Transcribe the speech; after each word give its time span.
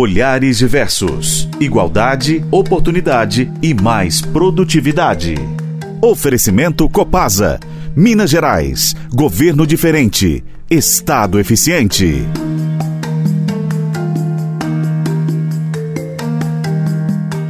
Olhares 0.00 0.58
Diversos. 0.58 1.48
Igualdade, 1.58 2.44
oportunidade 2.52 3.52
e 3.60 3.74
mais 3.74 4.22
produtividade. 4.22 5.34
Oferecimento 6.00 6.88
Copasa. 6.88 7.58
Minas 7.96 8.30
Gerais. 8.30 8.94
Governo 9.12 9.66
diferente. 9.66 10.44
Estado 10.70 11.40
eficiente. 11.40 12.24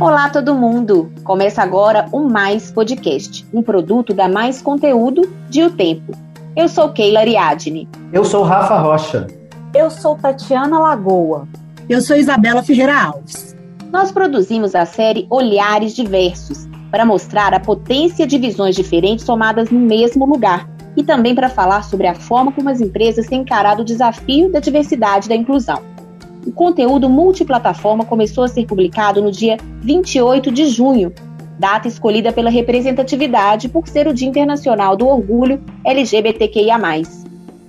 Olá, 0.01 0.31
todo 0.31 0.55
mundo! 0.55 1.13
Começa 1.23 1.63
agora 1.63 2.07
o 2.11 2.31
Mais 2.31 2.71
Podcast, 2.71 3.47
um 3.53 3.63
produto 3.63 4.15
da 4.15 4.27
Mais 4.27 4.63
Conteúdo 4.63 5.31
de 5.51 5.65
O 5.65 5.71
Tempo. 5.71 6.17
Eu 6.57 6.67
sou 6.67 6.89
Keila 6.89 7.21
Ariadne. 7.21 7.87
Eu 8.11 8.25
sou 8.25 8.43
Rafa 8.43 8.79
Rocha. 8.79 9.27
Eu 9.75 9.91
sou 9.91 10.17
Tatiana 10.17 10.79
Lagoa. 10.79 11.47
Eu 11.89 12.03
sou 12.03 12.15
Isabela 12.15 12.63
Ferreira 12.63 13.03
Alves. 13.03 13.57
Nós 13.91 14.13
produzimos 14.13 14.75
a 14.75 14.85
série 14.85 15.27
Olhares 15.31 15.97
Diversos 15.97 16.69
para 16.91 17.07
mostrar 17.07 17.55
a 17.55 17.61
potência 17.61 18.27
de 18.27 18.37
visões 18.37 18.77
diferentes 18.77 19.25
somadas 19.25 19.71
no 19.71 19.81
mesmo 19.81 20.27
lugar 20.27 20.69
e 20.95 21.03
também 21.03 21.35
para 21.35 21.49
falar 21.49 21.83
sobre 21.85 22.07
a 22.07 22.15
forma 22.15 22.53
como 22.53 22.69
as 22.69 22.83
empresas 22.83 23.27
têm 23.27 23.41
encarado 23.41 23.81
o 23.81 23.85
desafio 23.87 24.53
da 24.53 24.61
diversidade 24.61 25.25
e 25.25 25.29
da 25.31 25.35
inclusão. 25.35 25.81
O 26.47 26.53
conteúdo 26.53 27.09
multiplataforma 27.09 28.05
começou 28.05 28.45
a 28.45 28.49
ser 28.49 28.67
publicado 28.67 29.23
no 29.23 29.33
dia 29.33 29.57
28 29.81 30.53
de 30.53 30.67
junho, 30.67 31.11
data 31.59 31.89
escolhida 31.89 32.31
pela 32.33 32.51
representatividade 32.51 33.67
por 33.67 33.89
ser 33.89 34.07
o 34.07 34.13
Dia 34.13 34.29
Internacional 34.29 34.95
do 34.95 35.09
Orgulho 35.09 35.65
LGBTQIA. 35.83 36.79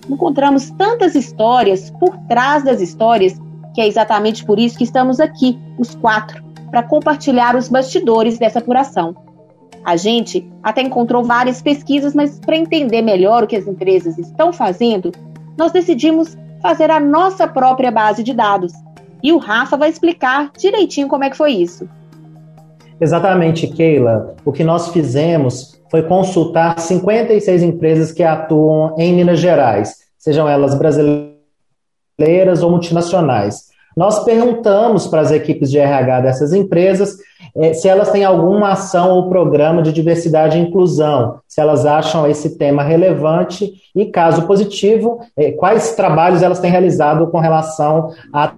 Encontramos 0.09 0.69
tantas 0.71 1.15
histórias 1.15 1.89
por 1.91 2.17
trás 2.27 2.65
das 2.65 2.81
histórias 2.81 3.39
que 3.73 3.81
é 3.81 3.87
exatamente 3.87 4.45
por 4.45 4.59
isso 4.59 4.77
que 4.77 4.83
estamos 4.83 5.19
aqui, 5.19 5.57
os 5.77 5.95
quatro, 5.95 6.43
para 6.69 6.83
compartilhar 6.83 7.55
os 7.55 7.67
bastidores 7.67 8.37
dessa 8.37 8.59
apuração. 8.59 9.15
A 9.83 9.95
gente 9.95 10.47
até 10.61 10.81
encontrou 10.81 11.23
várias 11.23 11.61
pesquisas, 11.61 12.13
mas 12.13 12.39
para 12.39 12.57
entender 12.57 13.01
melhor 13.01 13.43
o 13.43 13.47
que 13.47 13.55
as 13.55 13.67
empresas 13.67 14.17
estão 14.17 14.51
fazendo, 14.51 15.11
nós 15.57 15.71
decidimos 15.71 16.37
fazer 16.61 16.91
a 16.91 16.99
nossa 16.99 17.47
própria 17.47 17.91
base 17.91 18.23
de 18.23 18.33
dados. 18.33 18.73
E 19.23 19.31
o 19.31 19.37
Rafa 19.37 19.77
vai 19.77 19.89
explicar 19.89 20.51
direitinho 20.57 21.07
como 21.07 21.23
é 21.23 21.29
que 21.29 21.37
foi 21.37 21.53
isso. 21.53 21.87
Exatamente, 22.99 23.67
Keila. 23.67 24.35
O 24.43 24.51
que 24.51 24.63
nós 24.63 24.89
fizemos 24.89 25.79
foi 25.89 26.03
consultar 26.03 26.79
56 26.79 27.63
empresas 27.63 28.11
que 28.11 28.23
atuam 28.23 28.95
em 28.97 29.13
Minas 29.13 29.39
Gerais, 29.39 29.95
sejam 30.17 30.47
elas 30.47 30.75
brasileiras 30.75 31.38
ou 32.63 32.71
multinacionais. 32.71 33.69
Nós 33.95 34.23
perguntamos 34.23 35.07
para 35.07 35.21
as 35.21 35.31
equipes 35.31 35.69
de 35.69 35.77
RH 35.77 36.21
dessas 36.21 36.53
empresas 36.53 37.17
eh, 37.55 37.73
se 37.73 37.87
elas 37.87 38.11
têm 38.11 38.23
alguma 38.23 38.71
ação 38.71 39.11
ou 39.11 39.29
programa 39.29 39.81
de 39.81 39.91
diversidade 39.91 40.57
e 40.57 40.61
inclusão, 40.61 41.39
se 41.47 41.59
elas 41.59 41.85
acham 41.85 42.27
esse 42.27 42.57
tema 42.57 42.83
relevante 42.83 43.73
e, 43.95 44.05
caso 44.05 44.43
positivo, 44.43 45.19
eh, 45.35 45.51
quais 45.51 45.95
trabalhos 45.95 46.41
elas 46.41 46.59
têm 46.59 46.71
realizado 46.71 47.27
com 47.27 47.39
relação 47.39 48.13
à 48.33 48.53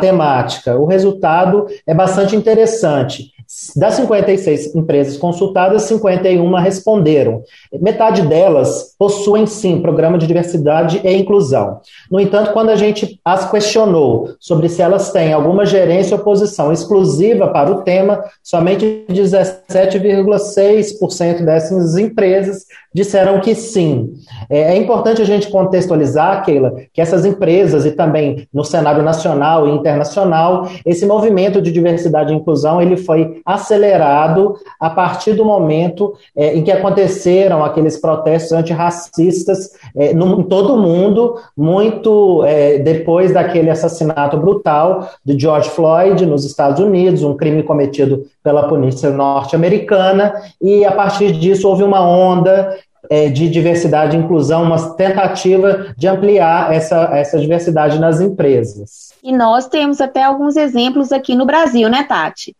temática. 0.00 0.78
O 0.78 0.86
resultado 0.86 1.66
é 1.86 1.94
bastante 1.94 2.36
interessante. 2.36 3.32
Das 3.74 3.94
56 3.94 4.76
empresas 4.76 5.16
consultadas, 5.16 5.82
51 5.82 6.54
responderam. 6.54 7.42
Metade 7.80 8.22
delas 8.22 8.94
possuem, 8.96 9.44
sim, 9.44 9.80
programa 9.80 10.16
de 10.16 10.24
diversidade 10.24 11.00
e 11.02 11.16
inclusão. 11.16 11.80
No 12.08 12.20
entanto, 12.20 12.52
quando 12.52 12.68
a 12.68 12.76
gente 12.76 13.18
as 13.24 13.50
questionou 13.50 14.36
sobre 14.38 14.68
se 14.68 14.80
elas 14.80 15.10
têm 15.10 15.32
alguma 15.32 15.66
gerência 15.66 16.16
ou 16.16 16.22
posição 16.22 16.72
exclusiva 16.72 17.48
para 17.48 17.72
o 17.72 17.82
tema, 17.82 18.22
somente 18.40 19.04
17,6% 19.10 21.44
dessas 21.44 21.98
empresas 21.98 22.66
disseram 22.94 23.40
que 23.40 23.54
sim. 23.54 24.12
É, 24.48 24.74
é 24.74 24.76
importante 24.76 25.20
a 25.22 25.24
gente 25.24 25.50
contextualizar, 25.50 26.44
Keila, 26.44 26.74
que 26.92 27.00
essas 27.00 27.24
empresas 27.24 27.84
e 27.84 27.90
também 27.92 28.48
no 28.52 28.64
cenário 28.64 29.02
nacional 29.02 29.68
e 29.68 29.72
internacional, 29.72 30.68
esse 30.84 31.06
movimento 31.06 31.62
de 31.62 31.72
diversidade 31.72 32.32
e 32.32 32.36
inclusão 32.36 32.82
ele 32.82 32.96
foi 32.96 33.39
acelerado 33.44 34.56
a 34.78 34.90
partir 34.90 35.32
do 35.34 35.44
momento 35.44 36.14
é, 36.36 36.54
em 36.54 36.62
que 36.62 36.70
aconteceram 36.70 37.64
aqueles 37.64 37.96
protestos 37.96 38.52
antirracistas 38.52 39.70
é, 39.96 40.12
no, 40.14 40.40
em 40.40 40.42
todo 40.44 40.74
o 40.74 40.78
mundo, 40.78 41.36
muito 41.56 42.44
é, 42.44 42.78
depois 42.78 43.32
daquele 43.32 43.70
assassinato 43.70 44.36
brutal 44.36 45.08
de 45.24 45.38
George 45.38 45.70
Floyd 45.70 46.24
nos 46.26 46.44
Estados 46.44 46.80
Unidos, 46.82 47.22
um 47.22 47.36
crime 47.36 47.62
cometido 47.62 48.24
pela 48.42 48.68
polícia 48.68 49.10
norte-americana, 49.10 50.32
e 50.60 50.84
a 50.84 50.92
partir 50.92 51.32
disso 51.32 51.68
houve 51.68 51.82
uma 51.82 52.00
onda 52.00 52.76
é, 53.08 53.28
de 53.28 53.48
diversidade 53.48 54.16
e 54.16 54.20
inclusão, 54.20 54.62
uma 54.62 54.94
tentativa 54.94 55.94
de 55.96 56.06
ampliar 56.06 56.72
essa, 56.72 57.10
essa 57.12 57.38
diversidade 57.38 57.98
nas 57.98 58.20
empresas. 58.20 59.10
E 59.22 59.32
nós 59.32 59.66
temos 59.66 60.00
até 60.00 60.22
alguns 60.22 60.56
exemplos 60.56 61.12
aqui 61.12 61.34
no 61.34 61.44
Brasil, 61.44 61.88
né, 61.88 62.04
Tati? 62.04 62.56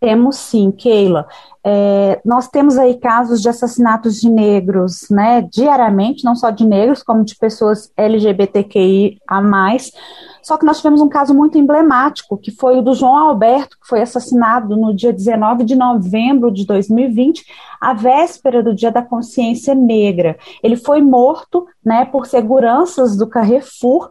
Temos 0.00 0.36
sim, 0.36 0.70
Keila. 0.70 1.26
É, 1.64 2.20
nós 2.24 2.46
temos 2.48 2.78
aí 2.78 2.94
casos 2.98 3.42
de 3.42 3.48
assassinatos 3.48 4.20
de 4.20 4.30
negros, 4.30 5.08
né, 5.10 5.42
diariamente, 5.42 6.24
não 6.24 6.36
só 6.36 6.50
de 6.50 6.64
negros, 6.64 7.02
como 7.02 7.24
de 7.24 7.34
pessoas 7.36 7.92
LGBTQI 7.96 9.18
a 9.26 9.42
mais. 9.42 9.92
Só 10.40 10.56
que 10.56 10.64
nós 10.64 10.78
tivemos 10.78 11.00
um 11.00 11.08
caso 11.08 11.34
muito 11.34 11.58
emblemático, 11.58 12.38
que 12.38 12.50
foi 12.52 12.78
o 12.78 12.82
do 12.82 12.94
João 12.94 13.16
Alberto, 13.16 13.76
que 13.78 13.88
foi 13.88 14.00
assassinado 14.00 14.76
no 14.76 14.94
dia 14.94 15.12
19 15.12 15.64
de 15.64 15.74
novembro 15.74 16.50
de 16.50 16.64
2020, 16.64 17.44
à 17.80 17.92
véspera 17.92 18.62
do 18.62 18.74
Dia 18.74 18.92
da 18.92 19.02
Consciência 19.02 19.74
Negra. 19.74 20.38
Ele 20.62 20.76
foi 20.76 21.02
morto, 21.02 21.66
né, 21.84 22.04
por 22.04 22.26
seguranças 22.26 23.16
do 23.16 23.26
Carrefour. 23.26 24.10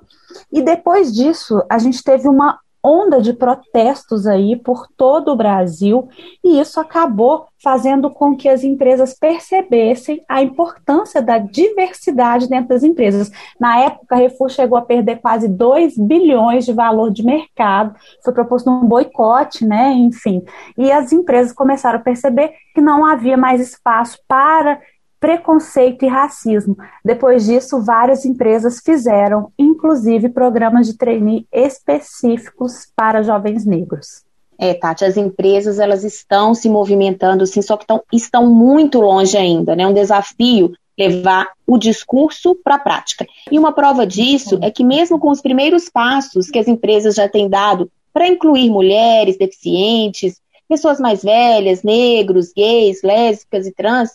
E 0.51 0.61
depois 0.61 1.13
disso, 1.13 1.63
a 1.69 1.79
gente 1.79 2.03
teve 2.03 2.27
uma 2.27 2.59
onda 2.87 3.21
de 3.21 3.33
protestos 3.33 4.25
aí 4.25 4.55
por 4.55 4.87
todo 4.95 5.31
o 5.31 5.35
Brasil, 5.35 6.07
e 6.43 6.59
isso 6.59 6.79
acabou 6.79 7.47
fazendo 7.61 8.09
com 8.09 8.35
que 8.35 8.47
as 8.47 8.63
empresas 8.63 9.13
percebessem 9.13 10.23
a 10.29 10.41
importância 10.41 11.21
da 11.21 11.37
diversidade 11.37 12.47
dentro 12.47 12.69
das 12.69 12.83
empresas. 12.83 13.31
Na 13.59 13.79
época, 13.79 14.03
a 14.03 14.07
Carrefour 14.09 14.49
chegou 14.49 14.77
a 14.77 14.83
perder 14.83 15.17
quase 15.17 15.47
2 15.47 15.97
bilhões 15.97 16.65
de 16.65 16.73
valor 16.73 17.11
de 17.11 17.25
mercado, 17.25 17.95
foi 18.23 18.33
proposto 18.33 18.69
um 18.69 18.85
boicote, 18.85 19.65
né, 19.65 19.91
enfim, 19.93 20.43
e 20.77 20.91
as 20.91 21.11
empresas 21.11 21.51
começaram 21.51 21.99
a 21.99 22.01
perceber 22.01 22.53
que 22.73 22.81
não 22.81 23.05
havia 23.05 23.35
mais 23.35 23.59
espaço 23.59 24.19
para 24.27 24.79
preconceito 25.19 26.03
e 26.05 26.07
racismo. 26.07 26.77
Depois 27.03 27.45
disso, 27.45 27.83
várias 27.83 28.25
empresas 28.25 28.79
fizeram, 28.83 29.51
inclusive, 29.57 30.29
programas 30.29 30.87
de 30.87 30.97
trainee 30.97 31.47
específicos 31.51 32.91
para 32.95 33.23
jovens 33.23 33.65
negros. 33.65 34.25
É, 34.59 34.73
Tati, 34.73 35.05
as 35.05 35.17
empresas 35.17 35.79
elas 35.79 36.03
estão 36.03 36.55
se 36.55 36.67
movimentando, 36.67 37.45
sim, 37.45 37.61
só 37.61 37.77
que 37.77 37.85
tão, 37.85 38.01
estão 38.11 38.49
muito 38.49 38.99
longe 38.99 39.37
ainda, 39.37 39.75
né? 39.75 39.85
Um 39.85 39.93
desafio 39.93 40.73
levar 40.97 41.49
o 41.65 41.77
discurso 41.77 42.55
para 42.63 42.75
a 42.75 42.79
prática. 42.79 43.25
E 43.51 43.59
uma 43.59 43.71
prova 43.71 44.05
disso 44.05 44.57
é 44.63 44.71
que 44.71 44.83
mesmo 44.83 45.19
com 45.19 45.29
os 45.29 45.41
primeiros 45.41 45.89
passos 45.89 46.49
que 46.49 46.57
as 46.57 46.67
empresas 46.67 47.15
já 47.15 47.29
têm 47.29 47.47
dado 47.47 47.91
para 48.11 48.27
incluir 48.27 48.71
mulheres, 48.71 49.37
deficientes, 49.37 50.41
pessoas 50.67 50.99
mais 50.99 51.23
velhas, 51.23 51.83
negros, 51.83 52.51
gays, 52.51 53.03
lésbicas 53.03 53.67
e 53.67 53.71
trans, 53.71 54.09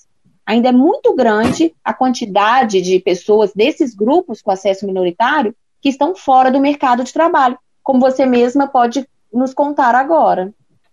ainda 0.47 0.69
é 0.69 0.73
muito 0.73 1.15
grande 1.15 1.75
a 1.85 1.93
quantidade 1.95 2.81
de 2.81 2.99
pessoas 3.01 3.53
desses 3.53 3.95
grupos 3.95 4.43
com 4.43 4.51
acesso 4.51 4.87
minoritário 4.87 5.55
que 5.81 5.89
estão 5.89 6.15
fora 6.15 6.51
do 6.51 6.61
mercado 6.61 7.03
de 7.05 7.13
trabalho, 7.13 7.59
como 7.83 8.01
você 8.01 8.25
mesma 8.25 8.69
pode 8.69 9.07
nos 9.33 9.53
contar 9.53 9.95
agora. 9.95 10.53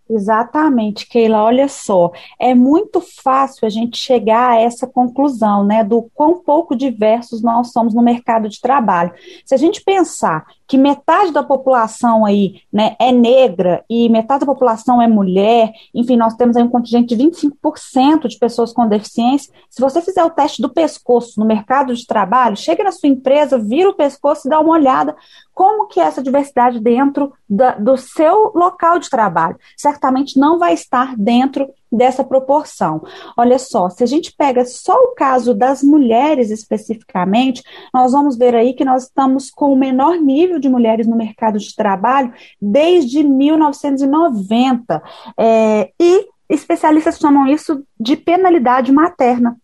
Exatamente, 0.09 1.07
Keila. 1.07 1.43
Olha 1.43 1.67
só, 1.67 2.11
é 2.39 2.55
muito 2.55 2.99
fácil 2.99 3.67
a 3.67 3.69
gente 3.69 3.95
chegar 3.97 4.51
a 4.51 4.59
essa 4.59 4.87
conclusão, 4.87 5.63
né, 5.63 5.83
do 5.83 6.09
quão 6.15 6.39
pouco 6.39 6.75
diversos 6.75 7.43
nós 7.43 7.71
somos 7.71 7.93
no 7.93 8.01
mercado 8.01 8.49
de 8.49 8.59
trabalho. 8.59 9.13
Se 9.45 9.53
a 9.53 9.57
gente 9.57 9.83
pensar 9.83 10.47
que 10.69 10.77
metade 10.77 11.33
da 11.33 11.41
população 11.41 12.23
aí, 12.23 12.61
né, 12.71 12.95
é 12.99 13.11
negra 13.11 13.83
e 13.89 14.07
metade 14.07 14.41
da 14.41 14.45
população 14.45 15.01
é 15.01 15.07
mulher, 15.07 15.73
enfim, 15.95 16.15
nós 16.15 16.35
temos 16.35 16.55
aí 16.55 16.61
um 16.61 16.69
contingente 16.69 17.15
de 17.15 17.23
25% 17.23 18.27
de 18.27 18.37
pessoas 18.37 18.71
com 18.71 18.87
deficiência. 18.87 19.51
Se 19.67 19.81
você 19.81 19.99
fizer 19.99 20.23
o 20.23 20.29
teste 20.29 20.61
do 20.61 20.69
pescoço 20.69 21.39
no 21.39 21.45
mercado 21.45 21.95
de 21.95 22.05
trabalho, 22.05 22.55
chega 22.55 22.83
na 22.83 22.91
sua 22.91 23.09
empresa, 23.09 23.57
vira 23.57 23.89
o 23.89 23.95
pescoço 23.95 24.47
e 24.47 24.49
dá 24.49 24.59
uma 24.59 24.73
olhada 24.73 25.15
como 25.55 25.87
que 25.87 25.99
é 25.99 26.03
essa 26.03 26.21
diversidade 26.21 26.79
dentro 26.79 27.33
da, 27.49 27.71
do 27.71 27.97
seu 27.97 28.51
local 28.53 28.99
de 28.99 29.09
trabalho. 29.09 29.57
Certamente 29.75 30.39
não 30.39 30.59
vai 30.59 30.73
estar 30.73 31.15
dentro 31.17 31.67
dessa 31.91 32.23
proporção. 32.23 33.03
Olha 33.37 33.57
só, 33.59 33.89
se 33.89 34.03
a 34.03 34.07
gente 34.07 34.33
pega 34.35 34.65
só 34.65 34.95
o 34.95 35.15
caso 35.15 35.53
das 35.53 35.81
mulheres 35.81 36.51
especificamente, 36.51 37.63
nós 37.93 38.11
vamos 38.11 38.37
ver 38.37 38.55
aí 38.55 38.73
que 38.73 38.85
nós 38.85 39.03
estamos 39.03 39.49
com 39.49 39.73
o 39.73 39.77
menor 39.77 40.17
nível 40.17 40.59
de 40.59 40.69
mulheres 40.69 41.07
no 41.07 41.15
mercado 41.15 41.57
de 41.57 41.75
trabalho 41.75 42.33
desde 42.61 43.23
1990. 43.23 45.01
É, 45.37 45.91
e 45.99 46.27
especialistas 46.49 47.17
chamam 47.17 47.47
isso 47.47 47.83
de 47.99 48.15
penalidade 48.15 48.91
materna 48.91 49.57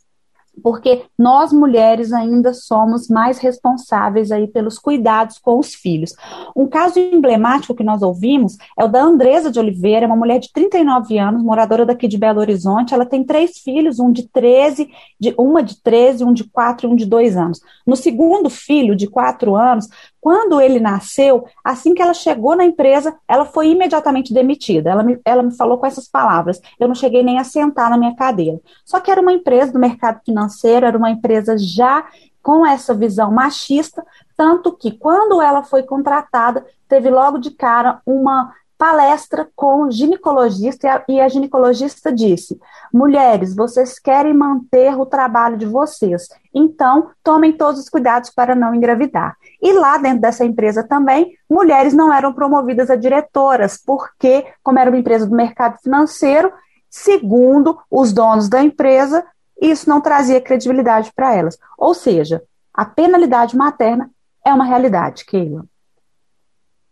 porque 0.62 1.04
nós 1.18 1.52
mulheres 1.54 2.12
ainda 2.12 2.54
somos 2.54 3.08
mais 3.08 3.38
responsáveis 3.38 4.32
aí 4.32 4.48
pelos 4.48 4.80
cuidados 4.80 5.38
com 5.38 5.60
os 5.60 5.74
filhos. 5.74 6.14
Um 6.56 6.68
caso 6.68 7.00
emblemático 7.00 7.76
que 7.76 7.84
nós 7.84 8.02
ouvimos 8.02 8.58
é 8.78 8.84
o 8.84 8.88
da 8.88 9.02
Andresa 9.02 9.52
de 9.52 9.60
Oliveira, 9.60 10.08
uma 10.08 10.16
mulher 10.16 10.40
de 10.40 10.52
39 10.52 11.18
anos, 11.18 11.44
moradora 11.44 11.86
daqui 11.86 12.08
de 12.08 12.18
Belo 12.18 12.40
Horizonte. 12.40 12.94
Ela 12.94 13.06
tem 13.06 13.24
três 13.24 13.60
filhos, 13.60 14.00
um 14.00 14.12
de 14.12 14.28
13, 14.30 14.90
de, 15.20 15.34
uma 15.38 15.62
de 15.62 15.82
13, 15.82 16.24
um 16.24 16.34
de 16.34 16.44
4 16.44 16.88
e 16.88 16.92
um 16.92 16.96
de 16.96 17.06
2 17.06 17.38
anos. 17.38 17.60
No 17.86 17.96
segundo 17.96 18.50
filho, 18.50 18.96
de 18.96 19.08
4 19.08 19.56
anos, 19.56 19.88
quando 20.26 20.60
ele 20.60 20.80
nasceu, 20.80 21.46
assim 21.64 21.94
que 21.94 22.02
ela 22.02 22.12
chegou 22.16 22.56
na 22.56 22.66
empresa, 22.66 23.16
ela 23.28 23.46
foi 23.46 23.68
imediatamente 23.70 24.34
demitida. 24.34 24.90
Ela 24.90 25.04
me, 25.04 25.22
ela 25.24 25.44
me 25.44 25.56
falou 25.56 25.78
com 25.78 25.86
essas 25.86 26.08
palavras: 26.08 26.60
eu 26.80 26.88
não 26.88 26.96
cheguei 26.96 27.22
nem 27.22 27.38
a 27.38 27.44
sentar 27.44 27.92
na 27.92 27.98
minha 27.98 28.16
cadeira. 28.16 28.60
Só 28.84 29.00
que 29.00 29.12
era 29.12 29.22
uma 29.22 29.32
empresa 29.32 29.72
do 29.72 29.78
mercado 29.78 30.20
financeiro, 30.26 30.84
era 30.84 30.98
uma 30.98 31.12
empresa 31.12 31.56
já 31.60 32.08
com 32.42 32.66
essa 32.66 32.92
visão 32.92 33.32
machista, 33.32 34.04
tanto 34.36 34.76
que 34.76 34.94
quando 34.94 35.44
ela 35.44 35.62
foi 35.62 35.84
contratada, 35.84 36.66
teve 36.90 37.12
logo 37.12 37.38
de 37.38 37.52
cara 37.52 38.02
uma 38.04 38.52
palestra 38.78 39.48
com 39.56 39.90
ginecologista 39.90 41.04
e 41.08 41.20
a, 41.20 41.28
ginecologista 41.28 42.12
disse: 42.12 42.60
mulheres, 42.94 43.56
vocês 43.56 44.00
querem 44.00 44.34
manter 44.34 44.98
o 44.98 45.06
trabalho 45.06 45.58
de 45.58 45.66
vocês, 45.66 46.28
então 46.54 47.10
tomem 47.24 47.54
todos 47.54 47.82
os 47.82 47.90
cuidados 47.90 48.30
para 48.30 48.56
não 48.56 48.74
engravidar. 48.76 49.36
E 49.62 49.74
lá 49.74 49.98
dentro 49.98 50.22
dessa 50.22 50.46
empresa 50.46 50.84
também, 50.84 51.38
mulheres 51.50 51.94
não 51.94 52.14
eram 52.14 52.34
promovidas 52.34 52.90
a 52.90 52.96
diretoras, 52.96 53.78
porque, 53.78 54.46
como 54.64 54.80
era 54.80 54.90
uma 54.90 55.00
empresa 55.00 55.26
do 55.26 55.36
mercado 55.36 55.78
financeiro, 55.82 56.52
segundo 56.90 57.78
os 57.90 58.14
donos 58.14 58.48
da 58.50 58.62
empresa, 58.62 59.26
isso 59.62 59.90
não 59.90 60.02
trazia 60.02 60.42
credibilidade 60.42 61.12
para 61.16 61.34
elas. 61.34 61.58
Ou 61.78 61.94
seja, 61.94 62.42
a 62.74 62.86
penalidade 62.86 63.56
materna 63.56 64.10
é 64.46 64.54
uma 64.54 64.66
realidade, 64.66 65.26
Keila. 65.26 65.66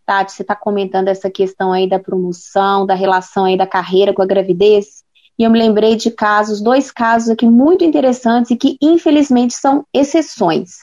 Tati, 0.06 0.34
você 0.34 0.42
está 0.42 0.56
comentando 0.56 1.08
essa 1.08 1.30
questão 1.30 1.72
aí 1.72 1.88
da 1.88 2.00
promoção, 2.00 2.86
da 2.86 2.94
relação 2.94 3.46
aí 3.46 3.58
da 3.58 3.68
carreira 3.68 4.14
com 4.14 4.22
a 4.22 4.26
gravidez, 4.26 5.04
e 5.38 5.44
eu 5.44 5.50
me 5.50 5.58
lembrei 5.58 5.96
de 5.96 6.12
casos, 6.12 6.62
dois 6.62 6.92
casos 6.92 7.30
aqui 7.30 7.46
muito 7.46 7.84
interessantes 7.84 8.52
e 8.52 8.56
que 8.56 8.78
infelizmente 8.82 9.54
são 9.54 9.86
exceções. 9.94 10.80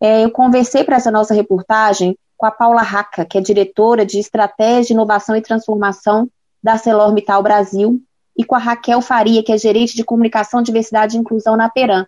É, 0.00 0.24
eu 0.24 0.30
conversei 0.30 0.84
para 0.84 0.96
essa 0.96 1.10
nossa 1.10 1.34
reportagem 1.34 2.16
com 2.36 2.46
a 2.46 2.50
Paula 2.50 2.82
Raca, 2.82 3.24
que 3.24 3.36
é 3.36 3.40
diretora 3.40 4.06
de 4.06 4.18
Estratégia, 4.18 4.94
Inovação 4.94 5.34
e 5.34 5.42
Transformação 5.42 6.28
da 6.62 6.72
ArcelorMittal 6.72 7.42
Brasil, 7.42 8.00
e 8.36 8.44
com 8.44 8.54
a 8.54 8.58
Raquel 8.58 9.00
Faria, 9.00 9.42
que 9.42 9.50
é 9.50 9.58
gerente 9.58 9.96
de 9.96 10.04
Comunicação, 10.04 10.62
Diversidade 10.62 11.16
e 11.16 11.20
Inclusão 11.20 11.56
na 11.56 11.68
Peran. 11.68 12.06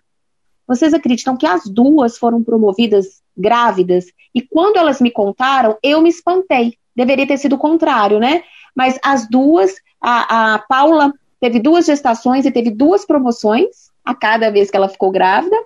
Vocês 0.71 0.93
acreditam 0.93 1.35
que 1.35 1.45
as 1.45 1.65
duas 1.65 2.17
foram 2.17 2.41
promovidas 2.41 3.21
grávidas? 3.35 4.05
E 4.33 4.41
quando 4.41 4.77
elas 4.77 5.01
me 5.01 5.11
contaram, 5.11 5.77
eu 5.83 6.01
me 6.01 6.07
espantei. 6.07 6.77
Deveria 6.95 7.27
ter 7.27 7.37
sido 7.37 7.55
o 7.55 7.59
contrário, 7.59 8.19
né? 8.21 8.41
Mas 8.73 8.97
as 9.03 9.27
duas, 9.29 9.75
a, 9.99 10.53
a 10.53 10.59
Paula 10.59 11.11
teve 11.41 11.59
duas 11.59 11.85
gestações 11.87 12.45
e 12.45 12.51
teve 12.51 12.69
duas 12.69 13.03
promoções 13.03 13.91
a 14.05 14.15
cada 14.15 14.49
vez 14.49 14.71
que 14.71 14.77
ela 14.77 14.87
ficou 14.87 15.11
grávida. 15.11 15.57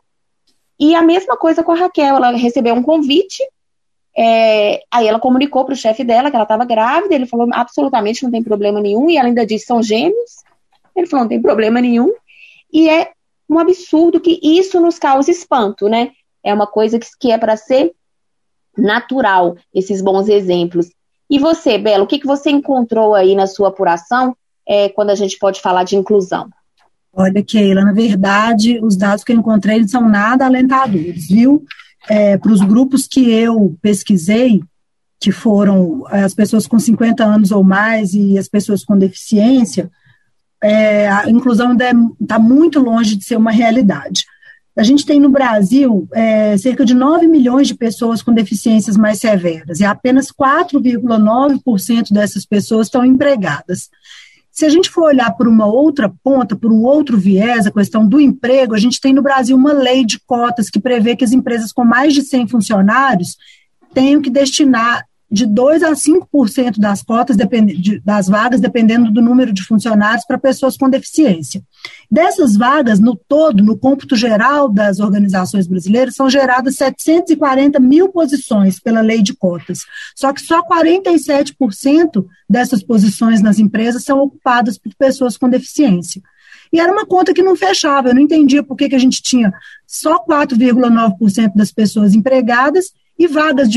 E 0.79 0.95
a 0.95 1.03
mesma 1.03 1.37
coisa 1.37 1.63
com 1.63 1.73
a 1.73 1.75
Raquel, 1.75 2.15
ela 2.15 2.31
recebeu 2.31 2.73
um 2.73 2.81
convite, 2.81 3.43
é, 4.17 4.81
aí 4.91 5.07
ela 5.07 5.19
comunicou 5.19 5.65
para 5.65 5.73
o 5.73 5.77
chefe 5.77 6.03
dela 6.03 6.31
que 6.31 6.35
ela 6.35 6.45
estava 6.45 6.65
grávida, 6.65 7.13
ele 7.13 7.27
falou 7.27 7.47
absolutamente 7.53 8.23
não 8.23 8.31
tem 8.31 8.41
problema 8.41 8.81
nenhum, 8.81 9.07
e 9.07 9.17
ela 9.17 9.27
ainda 9.27 9.45
disse 9.45 9.67
são 9.67 9.83
gêmeos. 9.83 10.43
Ele 10.95 11.05
falou 11.05 11.25
não 11.25 11.29
tem 11.29 11.41
problema 11.43 11.79
nenhum. 11.79 12.11
E 12.73 12.89
é 12.89 13.11
um 13.49 13.59
absurdo 13.59 14.19
que 14.19 14.39
isso 14.41 14.79
nos 14.79 14.97
cause 14.97 15.31
espanto, 15.31 15.87
né? 15.87 16.11
É 16.43 16.53
uma 16.53 16.67
coisa 16.67 16.99
que, 16.99 17.07
que 17.19 17.31
é 17.31 17.37
para 17.37 17.57
ser 17.57 17.93
natural, 18.77 19.55
esses 19.73 20.01
bons 20.01 20.27
exemplos. 20.27 20.89
E 21.29 21.39
você, 21.39 21.77
Bela, 21.77 22.03
o 22.03 22.07
que, 22.07 22.19
que 22.19 22.27
você 22.27 22.51
encontrou 22.51 23.15
aí 23.15 23.35
na 23.35 23.47
sua 23.47 23.69
apuração 23.69 24.35
é, 24.67 24.89
quando 24.89 25.09
a 25.09 25.15
gente 25.15 25.37
pode 25.37 25.61
falar 25.61 25.83
de 25.83 25.95
inclusão? 25.95 26.49
Olha, 27.13 27.43
Keila, 27.43 27.83
na 27.83 27.93
verdade, 27.93 28.79
os 28.83 28.97
dados 28.97 29.23
que 29.23 29.31
eu 29.31 29.37
encontrei 29.37 29.79
não 29.79 29.87
são 29.87 30.07
nada 30.07 30.45
alentadores, 30.45 31.27
viu? 31.27 31.63
É, 32.09 32.37
Para 32.37 32.51
os 32.51 32.61
grupos 32.61 33.07
que 33.07 33.31
eu 33.31 33.75
pesquisei, 33.81 34.61
que 35.19 35.31
foram 35.31 36.03
as 36.07 36.33
pessoas 36.33 36.67
com 36.67 36.77
50 36.77 37.23
anos 37.23 37.51
ou 37.51 37.63
mais 37.63 38.13
e 38.13 38.37
as 38.37 38.47
pessoas 38.47 38.83
com 38.83 38.97
deficiência, 38.97 39.89
é, 40.63 41.07
a 41.07 41.29
inclusão 41.29 41.75
está 42.19 42.39
muito 42.39 42.79
longe 42.79 43.15
de 43.15 43.23
ser 43.23 43.35
uma 43.35 43.51
realidade. 43.51 44.25
A 44.77 44.83
gente 44.83 45.05
tem 45.05 45.21
no 45.21 45.29
Brasil 45.29 46.07
é, 46.13 46.57
cerca 46.57 46.83
de 46.83 46.93
9 46.93 47.27
milhões 47.27 47.67
de 47.67 47.75
pessoas 47.75 48.21
com 48.21 48.33
deficiências 48.33 48.97
mais 48.97 49.19
severas, 49.19 49.79
e 49.79 49.85
apenas 49.85 50.27
4,9% 50.31 52.11
dessas 52.11 52.45
pessoas 52.45 52.87
estão 52.87 53.05
empregadas. 53.05 53.89
Se 54.51 54.65
a 54.65 54.69
gente 54.69 54.89
for 54.89 55.05
olhar 55.05 55.31
por 55.31 55.47
uma 55.47 55.65
outra 55.65 56.13
ponta, 56.23 56.55
por 56.55 56.71
um 56.71 56.83
outro 56.83 57.17
viés, 57.17 57.65
a 57.67 57.71
questão 57.71 58.07
do 58.07 58.19
emprego, 58.19 58.73
a 58.73 58.79
gente 58.79 58.99
tem 58.99 59.13
no 59.13 59.21
Brasil 59.21 59.55
uma 59.55 59.73
lei 59.73 60.05
de 60.05 60.19
cotas 60.25 60.69
que 60.69 60.79
prevê 60.79 61.15
que 61.15 61.25
as 61.25 61.31
empresas 61.31 61.71
com 61.71 61.83
mais 61.83 62.13
de 62.13 62.21
100 62.21 62.47
funcionários 62.47 63.37
tenham 63.93 64.21
que 64.21 64.29
destinar 64.29 65.05
de 65.35 65.45
2 65.45 65.83
a 65.83 65.91
5% 65.91 66.79
das 66.79 67.03
cotas 67.03 67.35
de, 67.35 67.99
das 67.99 68.27
vagas, 68.27 68.61
dependendo 68.61 69.11
do 69.11 69.21
número 69.21 69.51
de 69.51 69.63
funcionários, 69.63 70.25
para 70.25 70.37
pessoas 70.37 70.77
com 70.77 70.89
deficiência. 70.89 71.61
Dessas 72.09 72.55
vagas, 72.55 73.01
no 73.01 73.17
todo, 73.17 73.61
no 73.61 73.77
cômputo 73.77 74.15
geral 74.15 74.69
das 74.69 75.01
organizações 75.01 75.67
brasileiras, 75.67 76.15
são 76.15 76.29
geradas 76.29 76.77
740 76.77 77.81
mil 77.81 78.07
posições 78.07 78.79
pela 78.79 79.01
lei 79.01 79.21
de 79.21 79.33
cotas. 79.33 79.79
Só 80.15 80.31
que 80.31 80.41
só 80.41 80.63
47% 80.63 82.25
dessas 82.49 82.81
posições 82.81 83.41
nas 83.41 83.59
empresas 83.59 84.05
são 84.05 84.19
ocupadas 84.19 84.77
por 84.77 84.95
pessoas 84.95 85.35
com 85.35 85.49
deficiência. 85.49 86.21
E 86.71 86.79
era 86.79 86.93
uma 86.93 87.05
conta 87.05 87.33
que 87.33 87.43
não 87.43 87.57
fechava, 87.57 88.07
eu 88.07 88.15
não 88.15 88.21
entendia 88.21 88.63
por 88.63 88.77
que, 88.77 88.87
que 88.87 88.95
a 88.95 88.99
gente 88.99 89.21
tinha 89.21 89.53
só 89.85 90.17
4,9% 90.23 91.51
das 91.55 91.73
pessoas 91.73 92.13
empregadas 92.13 92.93
e 93.17 93.27
vagas 93.27 93.69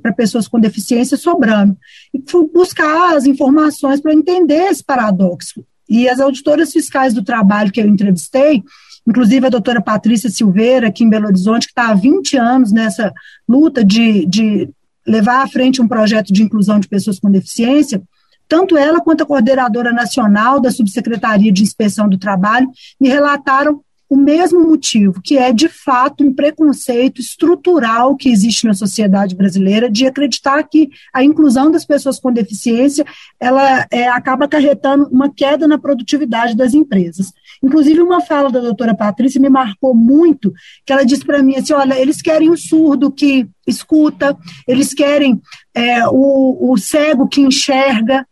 para 0.00 0.12
pessoas 0.12 0.46
com 0.46 0.60
deficiência 0.60 1.16
sobrando. 1.16 1.76
E 2.14 2.22
fui 2.26 2.48
buscar 2.52 3.16
as 3.16 3.26
informações 3.26 4.00
para 4.00 4.14
entender 4.14 4.70
esse 4.70 4.82
paradoxo. 4.82 5.64
E 5.88 6.08
as 6.08 6.20
auditoras 6.20 6.72
fiscais 6.72 7.14
do 7.14 7.22
trabalho 7.22 7.72
que 7.72 7.80
eu 7.80 7.86
entrevistei, 7.86 8.62
inclusive 9.06 9.46
a 9.46 9.50
doutora 9.50 9.80
Patrícia 9.80 10.30
Silveira, 10.30 10.88
aqui 10.88 11.04
em 11.04 11.08
Belo 11.08 11.26
Horizonte, 11.26 11.66
que 11.66 11.72
está 11.72 11.90
há 11.90 11.94
20 11.94 12.36
anos 12.36 12.72
nessa 12.72 13.12
luta 13.48 13.84
de, 13.84 14.26
de 14.26 14.68
levar 15.06 15.42
à 15.42 15.48
frente 15.48 15.80
um 15.80 15.88
projeto 15.88 16.32
de 16.32 16.42
inclusão 16.42 16.80
de 16.80 16.88
pessoas 16.88 17.20
com 17.20 17.30
deficiência, 17.30 18.02
tanto 18.48 18.76
ela 18.76 19.00
quanto 19.00 19.22
a 19.22 19.26
coordenadora 19.26 19.92
nacional 19.92 20.60
da 20.60 20.70
Subsecretaria 20.70 21.52
de 21.52 21.62
Inspeção 21.62 22.08
do 22.08 22.18
Trabalho 22.18 22.68
me 23.00 23.08
relataram 23.08 23.80
o 24.08 24.16
mesmo 24.16 24.66
motivo, 24.68 25.20
que 25.22 25.36
é 25.36 25.52
de 25.52 25.68
fato 25.68 26.24
um 26.24 26.32
preconceito 26.32 27.20
estrutural 27.20 28.16
que 28.16 28.28
existe 28.28 28.64
na 28.64 28.74
sociedade 28.74 29.34
brasileira 29.34 29.90
de 29.90 30.06
acreditar 30.06 30.62
que 30.62 30.90
a 31.12 31.24
inclusão 31.24 31.70
das 31.70 31.84
pessoas 31.84 32.20
com 32.20 32.32
deficiência 32.32 33.04
ela 33.40 33.86
é, 33.90 34.08
acaba 34.08 34.44
acarretando 34.44 35.08
uma 35.08 35.32
queda 35.32 35.66
na 35.66 35.78
produtividade 35.78 36.56
das 36.56 36.72
empresas. 36.72 37.32
Inclusive, 37.62 38.00
uma 38.00 38.20
fala 38.20 38.50
da 38.50 38.60
doutora 38.60 38.94
Patrícia 38.94 39.40
me 39.40 39.48
marcou 39.48 39.94
muito, 39.94 40.52
que 40.84 40.92
ela 40.92 41.04
disse 41.04 41.24
para 41.24 41.42
mim 41.42 41.56
assim, 41.56 41.72
olha, 41.72 41.98
eles 41.98 42.22
querem 42.22 42.50
o 42.50 42.56
surdo 42.56 43.10
que 43.10 43.48
escuta, 43.66 44.36
eles 44.68 44.94
querem 44.94 45.40
é, 45.74 46.06
o, 46.08 46.72
o 46.72 46.78
cego 46.78 47.28
que 47.28 47.40
enxerga, 47.40 48.26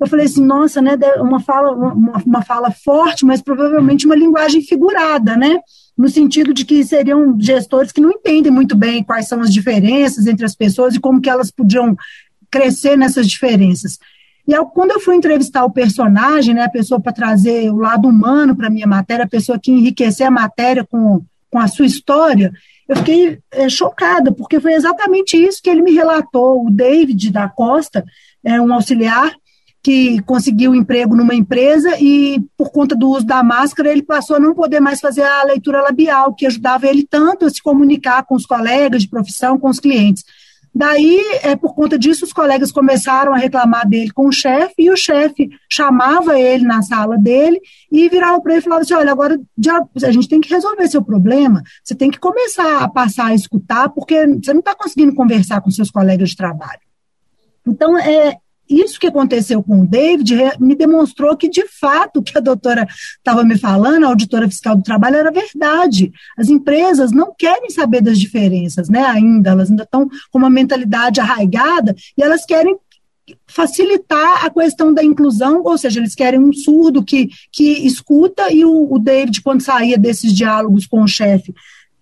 eu 0.00 0.06
falei 0.06 0.26
assim, 0.26 0.44
nossa, 0.44 0.80
né, 0.80 0.96
uma 1.18 1.40
fala, 1.40 1.72
uma, 1.72 2.22
uma 2.24 2.42
fala 2.42 2.70
forte, 2.70 3.24
mas 3.24 3.42
provavelmente 3.42 4.06
uma 4.06 4.14
linguagem 4.14 4.62
figurada, 4.62 5.36
né? 5.36 5.58
No 5.96 6.08
sentido 6.08 6.54
de 6.54 6.64
que 6.64 6.84
seriam 6.84 7.36
gestores 7.40 7.90
que 7.90 8.00
não 8.00 8.10
entendem 8.10 8.52
muito 8.52 8.76
bem 8.76 9.02
quais 9.02 9.26
são 9.26 9.40
as 9.40 9.52
diferenças 9.52 10.26
entre 10.26 10.44
as 10.44 10.54
pessoas 10.54 10.94
e 10.94 11.00
como 11.00 11.20
que 11.20 11.28
elas 11.28 11.50
podiam 11.50 11.96
crescer 12.50 12.96
nessas 12.96 13.28
diferenças. 13.28 13.98
E 14.46 14.52
eu, 14.52 14.64
quando 14.64 14.92
eu 14.92 15.00
fui 15.00 15.14
entrevistar 15.14 15.64
o 15.64 15.70
personagem, 15.70 16.54
né, 16.54 16.64
a 16.64 16.70
pessoa 16.70 17.00
para 17.00 17.12
trazer 17.12 17.70
o 17.70 17.76
lado 17.76 18.08
humano 18.08 18.56
para 18.56 18.68
a 18.68 18.70
minha 18.70 18.86
matéria, 18.86 19.24
a 19.24 19.28
pessoa 19.28 19.58
que 19.58 19.70
enriquecer 19.70 20.26
a 20.26 20.30
matéria 20.30 20.84
com, 20.84 21.22
com 21.50 21.58
a 21.58 21.66
sua 21.66 21.84
história, 21.84 22.52
eu 22.88 22.96
fiquei 22.96 23.38
é, 23.50 23.68
chocada, 23.68 24.32
porque 24.32 24.58
foi 24.58 24.72
exatamente 24.72 25.36
isso 25.36 25.60
que 25.62 25.68
ele 25.68 25.82
me 25.82 25.92
relatou. 25.92 26.64
O 26.64 26.70
David 26.70 27.30
da 27.30 27.48
Costa, 27.48 28.02
é 28.42 28.58
um 28.58 28.72
auxiliar, 28.72 29.34
que 29.82 30.20
conseguiu 30.22 30.74
emprego 30.74 31.14
numa 31.14 31.34
empresa 31.34 31.96
e, 32.00 32.40
por 32.56 32.70
conta 32.70 32.96
do 32.96 33.08
uso 33.10 33.24
da 33.24 33.42
máscara, 33.42 33.90
ele 33.90 34.02
passou 34.02 34.36
a 34.36 34.40
não 34.40 34.54
poder 34.54 34.80
mais 34.80 35.00
fazer 35.00 35.22
a 35.22 35.44
leitura 35.44 35.82
labial, 35.82 36.34
que 36.34 36.46
ajudava 36.46 36.86
ele 36.86 37.06
tanto 37.08 37.46
a 37.46 37.50
se 37.50 37.62
comunicar 37.62 38.24
com 38.24 38.34
os 38.34 38.44
colegas 38.44 39.02
de 39.02 39.08
profissão, 39.08 39.58
com 39.58 39.68
os 39.68 39.80
clientes. 39.80 40.24
Daí, 40.74 41.20
é, 41.42 41.56
por 41.56 41.74
conta 41.74 41.98
disso, 41.98 42.24
os 42.24 42.32
colegas 42.32 42.70
começaram 42.70 43.32
a 43.32 43.38
reclamar 43.38 43.88
dele 43.88 44.10
com 44.12 44.28
o 44.28 44.32
chefe, 44.32 44.74
e 44.78 44.90
o 44.90 44.96
chefe 44.96 45.48
chamava 45.68 46.38
ele 46.38 46.64
na 46.64 46.82
sala 46.82 47.16
dele 47.16 47.60
e 47.90 48.08
virava 48.08 48.40
para 48.40 48.52
ele 48.52 48.60
e 48.60 48.64
falava 48.64 48.82
assim: 48.82 48.94
olha, 48.94 49.10
agora 49.10 49.40
já, 49.58 49.82
a 50.04 50.10
gente 50.10 50.28
tem 50.28 50.40
que 50.40 50.52
resolver 50.52 50.86
seu 50.88 51.02
problema, 51.02 51.62
você 51.82 51.94
tem 51.94 52.10
que 52.10 52.18
começar 52.20 52.82
a 52.82 52.88
passar 52.88 53.26
a 53.26 53.34
escutar, 53.34 53.88
porque 53.88 54.26
você 54.26 54.52
não 54.52 54.60
está 54.60 54.74
conseguindo 54.74 55.14
conversar 55.14 55.60
com 55.60 55.70
seus 55.70 55.90
colegas 55.90 56.30
de 56.30 56.36
trabalho. 56.36 56.80
Então, 57.66 57.98
é, 57.98 58.36
isso 58.68 58.98
que 59.00 59.06
aconteceu 59.06 59.62
com 59.62 59.80
o 59.80 59.86
David 59.86 60.34
me 60.60 60.74
demonstrou 60.74 61.36
que, 61.36 61.48
de 61.48 61.66
fato, 61.66 62.18
o 62.18 62.22
que 62.22 62.36
a 62.36 62.40
doutora 62.40 62.86
estava 63.16 63.44
me 63.44 63.58
falando, 63.58 64.04
a 64.04 64.08
auditora 64.08 64.48
fiscal 64.48 64.76
do 64.76 64.82
trabalho, 64.82 65.16
era 65.16 65.30
verdade. 65.30 66.12
As 66.36 66.48
empresas 66.48 67.10
não 67.10 67.32
querem 67.36 67.70
saber 67.70 68.02
das 68.02 68.18
diferenças, 68.18 68.88
né, 68.88 69.04
ainda, 69.04 69.50
elas 69.50 69.70
ainda 69.70 69.84
estão 69.84 70.08
com 70.30 70.38
uma 70.38 70.50
mentalidade 70.50 71.20
arraigada 71.20 71.94
e 72.16 72.22
elas 72.22 72.44
querem 72.44 72.76
facilitar 73.46 74.44
a 74.44 74.50
questão 74.50 74.92
da 74.92 75.04
inclusão, 75.04 75.62
ou 75.64 75.76
seja, 75.76 76.00
eles 76.00 76.14
querem 76.14 76.40
um 76.40 76.52
surdo 76.52 77.04
que, 77.04 77.28
que 77.52 77.86
escuta 77.86 78.52
e 78.52 78.64
o, 78.64 78.92
o 78.92 78.98
David, 78.98 79.42
quando 79.42 79.60
saía 79.60 79.98
desses 79.98 80.32
diálogos 80.32 80.86
com 80.86 81.02
o 81.02 81.08
chefe, 81.08 81.54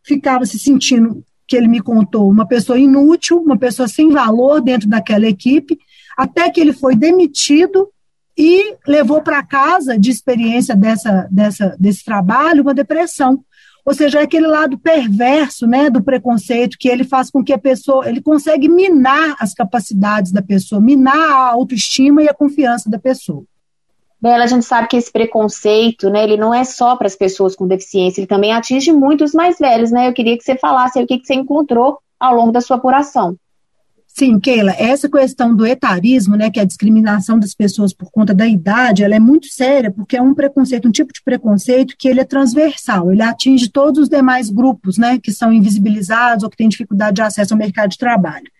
ficava 0.05 0.47
se 0.47 0.59
sentindo, 0.59 1.25
que 1.49 1.57
ele 1.57 1.69
me 1.69 1.81
contou, 1.81 2.29
uma 2.29 2.47
pessoa 2.47 2.79
inútil, 2.79 3.39
uma 3.39 3.57
pessoa 3.57 3.87
sem 3.87 4.11
valor 4.11 4.61
dentro 4.61 4.89
daquela 4.89 5.27
equipe, 5.27 5.79
até 6.17 6.51
que 6.51 6.61
ele 6.61 6.73
foi 6.73 6.97
demitido 6.97 7.89
e 8.37 8.77
levou 8.87 9.23
para 9.23 9.43
casa, 9.43 9.99
de 9.99 10.11
experiência 10.11 10.77
dessa, 10.77 11.29
dessa, 11.31 11.77
desse 11.79 12.05
trabalho, 12.05 12.63
uma 12.63 12.75
depressão. 12.75 13.43
Ou 13.85 13.95
seja, 13.95 14.19
é 14.19 14.23
aquele 14.23 14.49
lado 14.49 14.77
perverso 14.77 15.67
né, 15.67 15.89
do 15.89 16.03
preconceito 16.03 16.77
que 16.77 16.89
ele 16.89 17.05
faz 17.05 17.31
com 17.31 17.43
que 17.43 17.53
a 17.53 17.59
pessoa, 17.59 18.09
ele 18.09 18.21
consegue 18.21 18.69
minar 18.69 19.37
as 19.39 19.55
capacidades 19.55 20.33
da 20.33 20.43
pessoa, 20.43 20.81
minar 20.81 21.17
a 21.17 21.51
autoestima 21.53 22.23
e 22.23 22.29
a 22.29 22.35
confiança 22.35 22.91
da 22.91 22.99
pessoa. 22.99 23.45
Bela, 24.21 24.45
a 24.45 24.47
gente 24.49 24.65
sabe 24.65 24.89
que 24.89 24.97
esse 24.97 25.13
preconceito, 25.13 26.11
né, 26.11 26.25
ele 26.25 26.37
não 26.37 26.53
é 26.53 26.65
só 26.65 26.97
para 26.97 27.07
as 27.07 27.15
pessoas 27.15 27.55
com 27.55 27.67
deficiência, 27.67 28.21
ele 28.21 28.27
também 28.27 28.53
atinge 28.53 28.93
muito 28.93 29.23
os 29.23 29.33
mais 29.33 29.59
velhos, 29.59 29.93
né? 29.93 30.09
Eu 30.09 30.13
queria 30.13 30.37
que 30.37 30.43
você 30.43 30.57
falasse 30.57 31.01
o 31.01 31.07
que, 31.07 31.19
que 31.19 31.27
você 31.27 31.35
encontrou 31.35 31.99
ao 32.19 32.35
longo 32.35 32.51
da 32.51 32.61
sua 32.61 32.79
apuração. 32.79 33.37
Sim, 34.19 34.41
Keila, 34.41 34.73
essa 34.79 35.11
questão 35.11 35.55
do 35.55 35.67
etarismo, 35.67 36.37
né, 36.37 36.51
que 36.51 36.59
é 36.59 36.63
a 36.63 36.67
discriminação 36.67 37.39
das 37.39 37.53
pessoas 37.53 37.93
por 37.93 38.11
conta 38.11 38.33
da 38.33 38.47
idade, 38.47 39.05
ela 39.05 39.15
é 39.15 39.21
muito 39.21 39.47
séria, 39.49 39.91
porque 39.91 40.17
é 40.17 40.23
um 40.23 40.33
preconceito, 40.33 40.89
um 40.89 40.91
tipo 40.91 41.13
de 41.13 41.23
preconceito 41.23 41.95
que 41.99 42.09
ele 42.09 42.21
é 42.21 42.25
transversal, 42.25 43.13
ele 43.13 43.21
atinge 43.21 43.69
todos 43.69 44.05
os 44.05 44.09
demais 44.09 44.49
grupos, 44.49 44.97
né, 44.97 45.19
que 45.19 45.31
são 45.31 45.53
invisibilizados 45.53 46.45
ou 46.45 46.49
que 46.49 46.57
têm 46.57 46.67
dificuldade 46.67 47.17
de 47.17 47.21
acesso 47.21 47.53
ao 47.53 47.59
mercado 47.59 47.91
de 47.91 47.99
trabalho. 47.99 48.51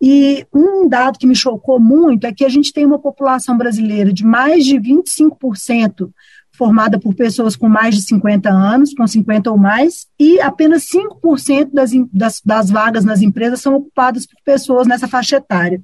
E 0.00 0.46
um 0.54 0.88
dado 0.88 1.18
que 1.18 1.26
me 1.26 1.34
chocou 1.34 1.80
muito 1.80 2.24
é 2.24 2.32
que 2.32 2.44
a 2.44 2.48
gente 2.48 2.72
tem 2.72 2.86
uma 2.86 3.00
população 3.00 3.58
brasileira 3.58 4.12
de 4.12 4.24
mais 4.24 4.64
de 4.64 4.76
25% 4.76 6.08
formada 6.56 6.98
por 6.98 7.14
pessoas 7.14 7.56
com 7.56 7.68
mais 7.68 7.94
de 7.94 8.02
50 8.02 8.48
anos, 8.48 8.94
com 8.94 9.06
50 9.06 9.50
ou 9.50 9.58
mais, 9.58 10.06
e 10.18 10.40
apenas 10.40 10.86
5% 10.88 11.70
das, 11.72 11.90
das, 12.12 12.40
das 12.44 12.70
vagas 12.70 13.04
nas 13.04 13.20
empresas 13.20 13.60
são 13.60 13.74
ocupadas 13.74 14.26
por 14.26 14.36
pessoas 14.44 14.86
nessa 14.86 15.08
faixa 15.08 15.36
etária. 15.36 15.82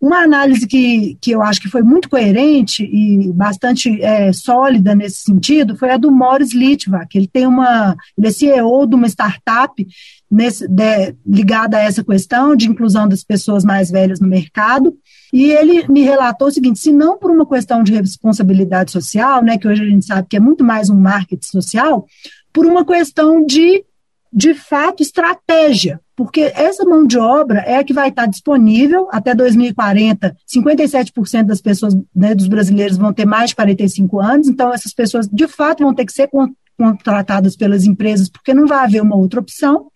Uma 0.00 0.18
análise 0.22 0.66
que, 0.66 1.18
que 1.20 1.32
eu 1.32 1.42
acho 1.42 1.60
que 1.60 1.68
foi 1.68 1.82
muito 1.82 2.08
coerente 2.08 2.84
e 2.84 3.32
bastante 3.32 4.00
é, 4.00 4.32
sólida 4.32 4.94
nesse 4.94 5.22
sentido 5.22 5.76
foi 5.76 5.90
a 5.90 5.96
do 5.96 6.10
Morris 6.10 6.54
Litvak. 6.54 7.16
Ele 7.16 7.26
tem 7.26 7.46
uma, 7.46 7.96
ele 8.16 8.28
é 8.28 8.30
CEO 8.30 8.86
de 8.86 8.94
uma 8.94 9.08
startup 9.08 9.86
nesse, 10.30 10.68
de, 10.68 11.16
ligada 11.26 11.78
a 11.78 11.80
essa 11.80 12.04
questão 12.04 12.54
de 12.54 12.68
inclusão 12.68 13.08
das 13.08 13.24
pessoas 13.24 13.64
mais 13.64 13.90
velhas 13.90 14.20
no 14.20 14.28
mercado. 14.28 14.96
E 15.32 15.50
ele 15.50 15.86
me 15.88 16.02
relatou 16.02 16.46
o 16.46 16.52
seguinte: 16.52 16.78
se 16.78 16.92
não 16.92 17.18
por 17.18 17.30
uma 17.30 17.46
questão 17.46 17.82
de 17.82 17.92
responsabilidade 17.92 18.92
social, 18.92 19.42
né, 19.42 19.58
que 19.58 19.66
hoje 19.66 19.82
a 19.82 19.88
gente 19.88 20.06
sabe 20.06 20.28
que 20.28 20.36
é 20.36 20.40
muito 20.40 20.62
mais 20.62 20.88
um 20.88 20.96
marketing 20.98 21.48
social, 21.48 22.06
por 22.52 22.64
uma 22.64 22.84
questão 22.84 23.44
de 23.44 23.84
de 24.32 24.54
fato, 24.54 25.02
estratégia, 25.02 26.00
porque 26.18 26.52
essa 26.56 26.84
mão 26.84 27.06
de 27.06 27.16
obra 27.16 27.60
é 27.60 27.76
a 27.76 27.84
que 27.84 27.92
vai 27.92 28.08
estar 28.08 28.26
disponível 28.26 29.06
até 29.12 29.36
2040. 29.36 30.36
57% 30.52 31.44
das 31.44 31.60
pessoas, 31.60 31.96
né, 32.12 32.34
dos 32.34 32.48
brasileiros 32.48 32.96
vão 32.96 33.12
ter 33.12 33.24
mais 33.24 33.50
de 33.50 33.54
45 33.54 34.18
anos, 34.20 34.48
então 34.48 34.74
essas 34.74 34.92
pessoas, 34.92 35.28
de 35.28 35.46
fato, 35.46 35.84
vão 35.84 35.94
ter 35.94 36.04
que 36.04 36.12
ser 36.12 36.28
contratadas 36.76 37.54
pelas 37.54 37.84
empresas, 37.84 38.28
porque 38.28 38.52
não 38.52 38.66
vai 38.66 38.80
haver 38.80 39.00
uma 39.00 39.14
outra 39.14 39.38
opção 39.38 39.86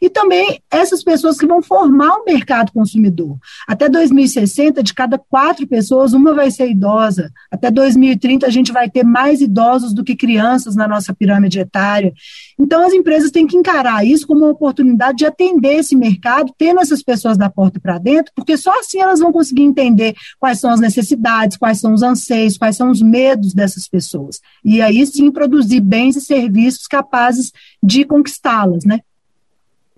e 0.00 0.08
também 0.08 0.60
essas 0.70 1.02
pessoas 1.02 1.38
que 1.38 1.46
vão 1.46 1.62
formar 1.62 2.16
o 2.16 2.24
mercado 2.24 2.72
consumidor. 2.72 3.36
Até 3.66 3.88
2060, 3.88 4.82
de 4.82 4.94
cada 4.94 5.18
quatro 5.18 5.66
pessoas, 5.66 6.12
uma 6.12 6.34
vai 6.34 6.50
ser 6.50 6.70
idosa. 6.70 7.30
Até 7.50 7.70
2030, 7.70 8.46
a 8.46 8.50
gente 8.50 8.72
vai 8.72 8.88
ter 8.88 9.04
mais 9.04 9.40
idosos 9.40 9.92
do 9.92 10.04
que 10.04 10.16
crianças 10.16 10.76
na 10.76 10.86
nossa 10.86 11.14
pirâmide 11.14 11.58
etária. 11.58 12.12
Então, 12.58 12.86
as 12.86 12.92
empresas 12.92 13.30
têm 13.30 13.46
que 13.46 13.56
encarar 13.56 14.06
isso 14.06 14.26
como 14.26 14.44
uma 14.44 14.50
oportunidade 14.50 15.18
de 15.18 15.26
atender 15.26 15.78
esse 15.78 15.96
mercado, 15.96 16.52
tendo 16.56 16.80
essas 16.80 17.02
pessoas 17.02 17.36
da 17.36 17.50
porta 17.50 17.80
para 17.80 17.98
dentro, 17.98 18.32
porque 18.34 18.56
só 18.56 18.78
assim 18.78 19.00
elas 19.00 19.20
vão 19.20 19.32
conseguir 19.32 19.62
entender 19.62 20.14
quais 20.38 20.60
são 20.60 20.70
as 20.70 20.80
necessidades, 20.80 21.56
quais 21.56 21.78
são 21.78 21.92
os 21.92 22.02
anseios, 22.02 22.56
quais 22.56 22.76
são 22.76 22.90
os 22.90 23.02
medos 23.02 23.54
dessas 23.54 23.88
pessoas. 23.88 24.40
E 24.64 24.80
aí 24.80 25.04
sim 25.06 25.30
produzir 25.30 25.80
bens 25.80 26.16
e 26.16 26.20
serviços 26.20 26.86
capazes 26.86 27.52
de 27.82 28.04
conquistá-las, 28.04 28.84
né? 28.84 29.00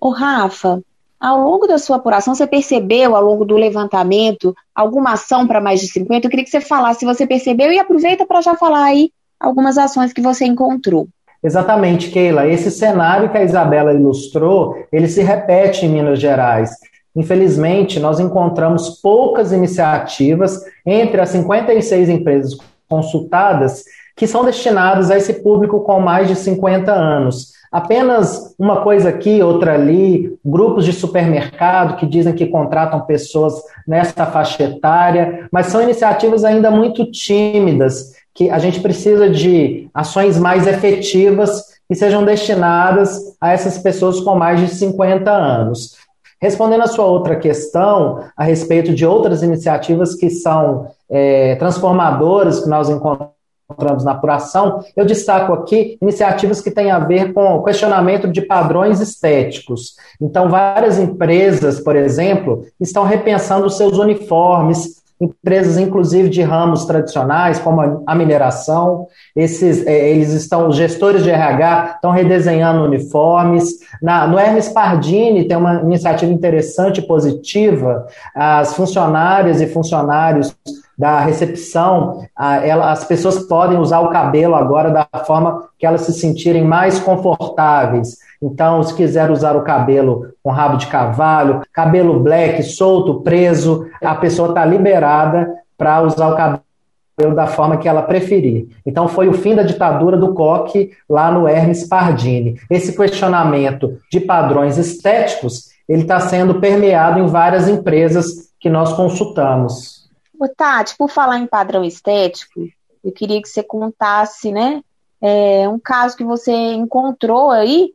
Ô, 0.01 0.09
Rafa, 0.09 0.81
ao 1.19 1.39
longo 1.39 1.67
da 1.67 1.77
sua 1.77 1.97
apuração, 1.97 2.33
você 2.33 2.47
percebeu, 2.47 3.15
ao 3.15 3.23
longo 3.23 3.45
do 3.45 3.55
levantamento, 3.55 4.55
alguma 4.73 5.13
ação 5.13 5.45
para 5.45 5.61
mais 5.61 5.79
de 5.79 5.87
50? 5.89 6.25
Eu 6.25 6.29
queria 6.31 6.43
que 6.43 6.49
você 6.49 6.59
falasse 6.59 7.01
se 7.01 7.05
você 7.05 7.27
percebeu 7.27 7.71
e 7.71 7.77
aproveita 7.77 8.25
para 8.25 8.41
já 8.41 8.55
falar 8.55 8.85
aí 8.85 9.11
algumas 9.39 9.77
ações 9.77 10.11
que 10.11 10.21
você 10.21 10.45
encontrou. 10.45 11.07
Exatamente, 11.43 12.09
Keila. 12.09 12.47
Esse 12.47 12.71
cenário 12.71 13.29
que 13.29 13.37
a 13.37 13.43
Isabela 13.43 13.93
ilustrou, 13.93 14.75
ele 14.91 15.07
se 15.07 15.21
repete 15.21 15.85
em 15.85 15.89
Minas 15.89 16.19
Gerais. 16.19 16.71
Infelizmente, 17.15 17.99
nós 17.99 18.19
encontramos 18.19 19.01
poucas 19.01 19.51
iniciativas 19.51 20.59
entre 20.83 21.21
as 21.21 21.29
56 21.29 22.09
empresas 22.09 22.57
consultadas 22.89 23.83
que 24.15 24.27
são 24.27 24.45
destinadas 24.45 25.09
a 25.09 25.17
esse 25.17 25.35
público 25.41 25.81
com 25.81 25.99
mais 25.99 26.27
de 26.27 26.35
50 26.35 26.91
anos. 26.91 27.53
Apenas 27.71 28.53
uma 28.59 28.81
coisa 28.81 29.09
aqui, 29.09 29.41
outra 29.41 29.75
ali, 29.75 30.37
grupos 30.43 30.83
de 30.83 30.91
supermercado 30.91 31.95
que 31.95 32.05
dizem 32.05 32.33
que 32.33 32.47
contratam 32.47 32.99
pessoas 33.01 33.53
nessa 33.87 34.25
faixa 34.25 34.63
etária, 34.63 35.47
mas 35.51 35.67
são 35.67 35.81
iniciativas 35.81 36.43
ainda 36.43 36.69
muito 36.69 37.09
tímidas, 37.09 38.13
que 38.33 38.49
a 38.49 38.59
gente 38.59 38.81
precisa 38.81 39.29
de 39.29 39.89
ações 39.93 40.37
mais 40.37 40.67
efetivas 40.67 41.71
que 41.87 41.95
sejam 41.95 42.25
destinadas 42.25 43.35
a 43.39 43.51
essas 43.53 43.77
pessoas 43.77 44.19
com 44.19 44.35
mais 44.35 44.59
de 44.59 44.67
50 44.67 45.31
anos. 45.31 45.95
Respondendo 46.41 46.81
a 46.81 46.87
sua 46.87 47.05
outra 47.05 47.35
questão, 47.35 48.23
a 48.35 48.43
respeito 48.43 48.93
de 48.93 49.05
outras 49.05 49.43
iniciativas 49.43 50.15
que 50.15 50.29
são 50.29 50.87
é, 51.09 51.55
transformadoras 51.55 52.61
que 52.61 52.69
nós 52.69 52.89
encontramos 52.89 53.40
encontramos 53.71 54.03
na 54.03 54.11
apuração, 54.11 54.83
eu 54.95 55.05
destaco 55.05 55.53
aqui 55.53 55.97
iniciativas 56.01 56.61
que 56.61 56.71
têm 56.71 56.91
a 56.91 56.99
ver 56.99 57.33
com 57.33 57.63
questionamento 57.63 58.27
de 58.27 58.41
padrões 58.41 58.99
estéticos. 58.99 59.95
Então, 60.21 60.49
várias 60.49 60.99
empresas, 60.99 61.79
por 61.79 61.95
exemplo, 61.95 62.65
estão 62.79 63.03
repensando 63.03 63.69
seus 63.69 63.97
uniformes, 63.97 65.01
empresas 65.21 65.77
inclusive 65.77 66.29
de 66.29 66.41
ramos 66.41 66.85
tradicionais, 66.85 67.59
como 67.59 68.03
a 68.07 68.15
mineração, 68.15 69.07
esses, 69.35 69.85
é, 69.85 70.09
eles 70.09 70.31
estão, 70.33 70.67
os 70.67 70.75
gestores 70.75 71.23
de 71.23 71.29
RH 71.29 71.93
estão 71.95 72.09
redesenhando 72.09 72.83
uniformes. 72.83 73.79
Na, 74.01 74.25
no 74.25 74.39
Hermes 74.39 74.69
Pardini 74.69 75.47
tem 75.47 75.55
uma 75.55 75.81
iniciativa 75.81 76.31
interessante 76.31 76.99
e 76.99 77.07
positiva, 77.07 78.07
as 78.33 78.75
funcionárias 78.75 79.61
e 79.61 79.67
funcionários 79.67 80.55
da 80.97 81.19
recepção, 81.19 82.23
ela, 82.63 82.91
as 82.91 83.03
pessoas 83.05 83.39
podem 83.39 83.77
usar 83.77 84.01
o 84.01 84.09
cabelo 84.09 84.55
agora 84.55 84.91
da 84.91 85.07
forma 85.25 85.67
que 85.79 85.85
elas 85.85 86.01
se 86.01 86.13
sentirem 86.13 86.63
mais 86.63 86.99
confortáveis. 86.99 88.17
Então, 88.41 88.81
se 88.83 88.93
quiser 88.95 89.29
usar 89.29 89.55
o 89.55 89.63
cabelo 89.63 90.33
com 90.43 90.49
rabo 90.49 90.77
de 90.77 90.87
cavalo, 90.87 91.61
cabelo 91.71 92.19
black, 92.19 92.63
solto, 92.63 93.21
preso, 93.21 93.85
a 94.01 94.15
pessoa 94.15 94.49
está 94.49 94.65
liberada 94.65 95.51
para 95.77 96.01
usar 96.01 96.29
o 96.29 96.35
cabelo 96.35 97.35
da 97.35 97.45
forma 97.45 97.77
que 97.77 97.87
ela 97.87 98.01
preferir. 98.01 98.67
Então, 98.85 99.07
foi 99.07 99.27
o 99.27 99.33
fim 99.33 99.53
da 99.53 99.61
ditadura 99.61 100.17
do 100.17 100.33
coque 100.33 100.91
lá 101.07 101.31
no 101.31 101.47
Hermes 101.47 101.87
Pardini. 101.87 102.59
Esse 102.69 102.95
questionamento 102.95 103.97
de 104.11 104.19
padrões 104.19 104.77
estéticos, 104.77 105.69
ele 105.87 106.01
está 106.01 106.19
sendo 106.19 106.55
permeado 106.55 107.19
em 107.19 107.27
várias 107.27 107.67
empresas 107.67 108.51
que 108.59 108.69
nós 108.69 108.93
consultamos. 108.93 110.00
Ô, 110.41 110.47
Tati, 110.49 110.97
por 110.97 111.07
falar 111.07 111.37
em 111.37 111.45
padrão 111.45 111.83
estético, 111.85 112.67
eu 113.03 113.11
queria 113.11 113.39
que 113.39 113.47
você 113.47 113.61
contasse, 113.61 114.51
né, 114.51 114.83
é, 115.21 115.69
um 115.69 115.77
caso 115.77 116.17
que 116.17 116.23
você 116.23 116.51
encontrou 116.51 117.51
aí 117.51 117.93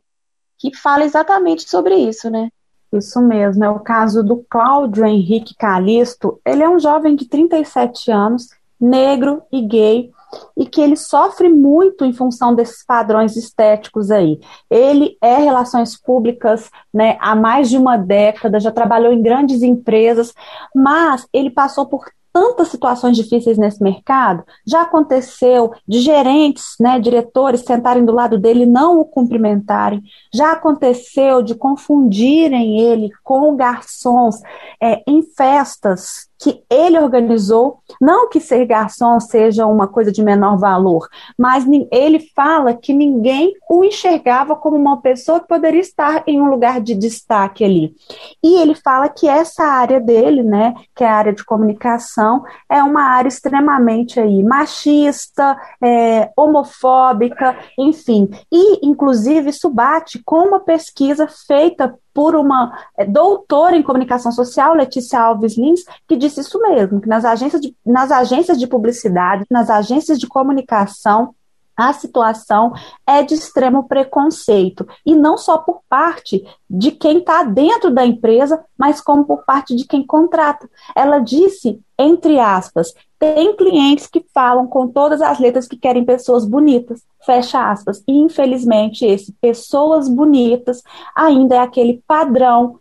que 0.57 0.73
fala 0.73 1.03
exatamente 1.03 1.69
sobre 1.69 1.95
isso, 1.95 2.29
né? 2.29 2.49
Isso 2.93 3.21
mesmo, 3.21 3.65
é 3.65 3.69
o 3.69 3.81
caso 3.81 4.23
do 4.23 4.45
Cláudio 4.49 5.05
Henrique 5.05 5.53
Calisto. 5.55 6.39
Ele 6.45 6.63
é 6.63 6.69
um 6.69 6.79
jovem 6.79 7.17
de 7.17 7.25
37 7.25 8.09
anos, 8.11 8.47
negro 8.79 9.43
e 9.51 9.61
gay, 9.61 10.09
e 10.55 10.65
que 10.65 10.79
ele 10.79 10.95
sofre 10.95 11.49
muito 11.49 12.05
em 12.05 12.13
função 12.13 12.55
desses 12.55 12.81
padrões 12.81 13.35
estéticos 13.35 14.09
aí. 14.09 14.39
Ele 14.69 15.17
é 15.21 15.35
relações 15.35 15.99
públicas 15.99 16.69
né, 16.93 17.17
há 17.19 17.35
mais 17.35 17.69
de 17.69 17.77
uma 17.77 17.97
década, 17.97 18.57
já 18.57 18.71
trabalhou 18.71 19.11
em 19.11 19.21
grandes 19.21 19.61
empresas, 19.63 20.33
mas 20.73 21.27
ele 21.33 21.49
passou 21.49 21.85
por 21.87 22.05
tantas 22.37 22.67
situações 22.67 23.17
difíceis 23.17 23.57
nesse 23.57 23.81
mercado. 23.81 24.43
Já 24.63 24.83
aconteceu 24.83 25.73
de 25.87 26.01
gerentes, 26.01 26.75
né, 26.79 26.99
diretores 26.99 27.61
sentarem 27.61 28.05
do 28.05 28.13
lado 28.13 28.37
dele 28.37 28.61
e 28.61 28.67
não 28.67 28.99
o 28.99 29.05
cumprimentarem. 29.05 30.03
Já 30.31 30.51
aconteceu 30.51 31.41
de 31.41 31.55
confundirem 31.55 32.79
ele 32.79 33.09
com 33.23 33.55
garçons 33.55 34.39
é, 34.79 35.01
em 35.07 35.23
festas 35.23 36.27
que 36.39 36.63
ele 36.69 36.99
organizou, 36.99 37.79
não 37.99 38.29
que 38.29 38.39
ser 38.39 38.65
garçom 38.65 39.19
seja 39.19 39.65
uma 39.65 39.87
coisa 39.87 40.11
de 40.11 40.23
menor 40.23 40.57
valor, 40.57 41.07
mas 41.37 41.65
ele 41.91 42.19
fala 42.35 42.73
que 42.73 42.93
ninguém 42.93 43.53
o 43.69 43.83
enxergava 43.83 44.55
como 44.55 44.75
uma 44.75 45.01
pessoa 45.01 45.39
que 45.39 45.47
poderia 45.47 45.81
estar 45.81 46.23
em 46.27 46.39
um 46.39 46.49
lugar 46.49 46.79
de 46.79 46.93
destaque 46.93 47.63
ali. 47.63 47.95
E 48.43 48.59
ele 48.61 48.75
fala 48.75 49.09
que 49.09 49.27
essa 49.27 49.63
área 49.63 49.99
dele, 49.99 50.43
né, 50.43 50.75
que 50.95 51.03
é 51.03 51.07
a 51.07 51.15
área 51.15 51.33
de 51.33 51.43
comunicação, 51.43 52.43
é 52.69 52.81
uma 52.83 53.01
área 53.01 53.27
extremamente 53.27 54.19
aí 54.19 54.43
machista, 54.43 55.57
é, 55.81 56.29
homofóbica, 56.37 57.57
enfim. 57.77 58.29
E, 58.51 58.85
inclusive, 58.87 59.49
isso 59.49 59.69
bate 59.69 60.21
com 60.23 60.47
uma 60.47 60.59
pesquisa 60.59 61.27
feita 61.27 61.97
por 62.17 62.35
uma 62.35 62.75
é, 62.97 63.05
doutora 63.05 63.77
em 63.77 63.83
comunicação 63.83 64.31
social, 64.31 64.73
Letícia 64.73 65.21
Alves 65.21 65.55
Lins, 65.55 65.81
que 66.07 66.17
disse 66.17 66.39
isso 66.39 66.59
mesmo, 66.59 66.99
que 66.99 67.07
nas 67.07 67.23
agências 67.23 67.61
de, 67.61 67.75
nas 67.85 68.11
agências 68.11 68.57
de 68.57 68.65
publicidade, 68.65 69.45
nas 69.51 69.69
agências 69.69 70.17
de 70.17 70.25
comunicação, 70.25 71.35
a 71.77 71.93
situação 71.93 72.73
é 73.05 73.21
de 73.21 73.35
extremo 73.35 73.87
preconceito. 73.87 74.87
E 75.05 75.13
não 75.13 75.37
só 75.37 75.59
por 75.59 75.81
parte 75.87 76.43
de 76.67 76.89
quem 76.89 77.19
está 77.19 77.43
dentro 77.43 77.91
da 77.91 78.03
empresa, 78.03 78.65
mas 78.75 78.99
como 78.99 79.23
por 79.23 79.45
parte 79.45 79.75
de 79.75 79.85
quem 79.85 80.03
contrata. 80.03 80.67
Ela 80.95 81.19
disse, 81.19 81.79
entre 81.99 82.39
aspas, 82.39 82.95
tem 83.19 83.55
clientes 83.55 84.07
que 84.07 84.25
falam 84.33 84.67
com 84.67 84.87
todas 84.87 85.21
as 85.21 85.39
letras 85.39 85.67
que 85.67 85.77
querem 85.77 86.05
pessoas 86.05 86.45
bonitas, 86.45 87.03
fecha 87.25 87.71
aspas. 87.71 88.03
E 88.07 88.13
infelizmente 88.13 89.05
esse 89.05 89.31
pessoas 89.33 90.07
bonitas 90.07 90.81
ainda 91.15 91.55
é 91.55 91.59
aquele 91.59 92.03
padrão 92.07 92.79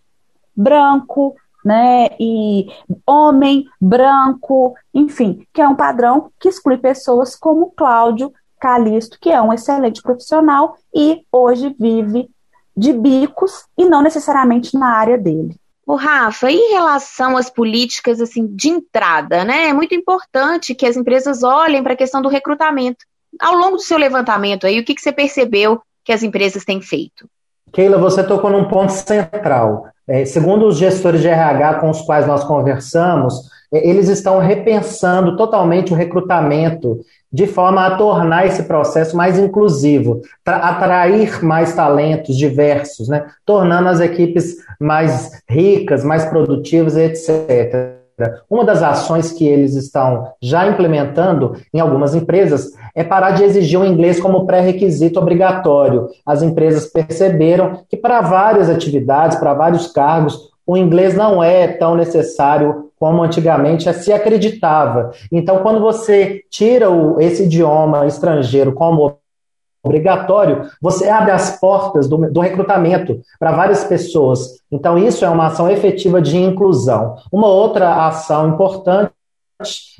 branco, 0.54 1.34
né, 1.64 2.10
e 2.20 2.68
homem 3.04 3.66
branco, 3.80 4.74
enfim, 4.94 5.44
que 5.52 5.60
é 5.60 5.66
um 5.66 5.74
padrão 5.74 6.30
que 6.38 6.48
exclui 6.48 6.78
pessoas 6.78 7.34
como 7.34 7.72
Cláudio 7.72 8.32
Calisto, 8.60 9.18
que 9.20 9.30
é 9.30 9.42
um 9.42 9.52
excelente 9.52 10.00
profissional 10.00 10.76
e 10.94 11.24
hoje 11.32 11.74
vive 11.76 12.30
de 12.76 12.92
bicos 12.92 13.64
e 13.76 13.84
não 13.84 14.00
necessariamente 14.00 14.78
na 14.78 14.90
área 14.90 15.18
dele. 15.18 15.58
O 15.86 15.94
Rafa, 15.94 16.50
em 16.50 16.72
relação 16.72 17.36
às 17.36 17.48
políticas 17.48 18.20
assim 18.20 18.44
de 18.44 18.68
entrada, 18.68 19.44
né? 19.44 19.68
É 19.68 19.72
muito 19.72 19.94
importante 19.94 20.74
que 20.74 20.84
as 20.84 20.96
empresas 20.96 21.44
olhem 21.44 21.82
para 21.82 21.92
a 21.92 21.96
questão 21.96 22.20
do 22.20 22.28
recrutamento. 22.28 23.04
Ao 23.40 23.54
longo 23.54 23.76
do 23.76 23.82
seu 23.82 23.96
levantamento 23.96 24.66
aí, 24.66 24.80
o 24.80 24.84
que, 24.84 24.94
que 24.94 25.00
você 25.00 25.12
percebeu 25.12 25.80
que 26.04 26.12
as 26.12 26.24
empresas 26.24 26.64
têm 26.64 26.80
feito? 26.80 27.28
Keila, 27.72 27.98
você 27.98 28.24
tocou 28.24 28.50
num 28.50 28.64
ponto 28.68 28.92
central. 28.92 29.88
É, 30.08 30.24
segundo 30.24 30.66
os 30.66 30.76
gestores 30.76 31.20
de 31.20 31.28
RH 31.28 31.74
com 31.74 31.90
os 31.90 32.00
quais 32.02 32.26
nós 32.26 32.44
conversamos, 32.44 33.48
é, 33.72 33.88
eles 33.88 34.08
estão 34.08 34.38
repensando 34.38 35.36
totalmente 35.36 35.92
o 35.92 35.96
recrutamento 35.96 37.00
de 37.32 37.46
forma 37.46 37.84
a 37.84 37.96
tornar 37.96 38.46
esse 38.46 38.62
processo 38.62 39.16
mais 39.16 39.38
inclusivo, 39.38 40.22
atrair 40.44 41.44
mais 41.44 41.74
talentos 41.74 42.36
diversos, 42.36 43.08
né? 43.08 43.26
tornando 43.44 43.88
as 43.88 44.00
equipes 44.00 44.56
mais 44.80 45.42
ricas, 45.48 46.04
mais 46.04 46.24
produtivas, 46.24 46.96
etc. 46.96 47.95
Uma 48.48 48.64
das 48.64 48.82
ações 48.82 49.32
que 49.32 49.46
eles 49.46 49.74
estão 49.74 50.32
já 50.40 50.66
implementando 50.66 51.54
em 51.72 51.80
algumas 51.80 52.14
empresas 52.14 52.72
é 52.94 53.04
parar 53.04 53.32
de 53.32 53.44
exigir 53.44 53.78
o 53.78 53.84
inglês 53.84 54.18
como 54.18 54.46
pré-requisito 54.46 55.18
obrigatório. 55.20 56.08
As 56.24 56.42
empresas 56.42 56.86
perceberam 56.86 57.80
que 57.88 57.96
para 57.96 58.22
várias 58.22 58.70
atividades, 58.70 59.38
para 59.38 59.52
vários 59.52 59.88
cargos, 59.88 60.50
o 60.66 60.76
inglês 60.76 61.14
não 61.14 61.42
é 61.42 61.68
tão 61.68 61.94
necessário 61.94 62.90
como 62.98 63.22
antigamente 63.22 63.92
se 63.92 64.12
acreditava. 64.12 65.10
Então, 65.30 65.58
quando 65.58 65.80
você 65.80 66.40
tira 66.50 66.90
o, 66.90 67.20
esse 67.20 67.44
idioma 67.44 68.06
estrangeiro 68.06 68.72
como 68.72 69.18
obrigatório, 69.86 70.68
você 70.80 71.08
abre 71.08 71.30
as 71.30 71.58
portas 71.58 72.08
do, 72.08 72.30
do 72.30 72.40
recrutamento 72.40 73.20
para 73.38 73.52
várias 73.52 73.84
pessoas. 73.84 74.60
Então, 74.70 74.98
isso 74.98 75.24
é 75.24 75.28
uma 75.28 75.46
ação 75.46 75.70
efetiva 75.70 76.20
de 76.20 76.36
inclusão. 76.36 77.16
Uma 77.32 77.48
outra 77.48 78.06
ação 78.06 78.48
importante 78.48 79.10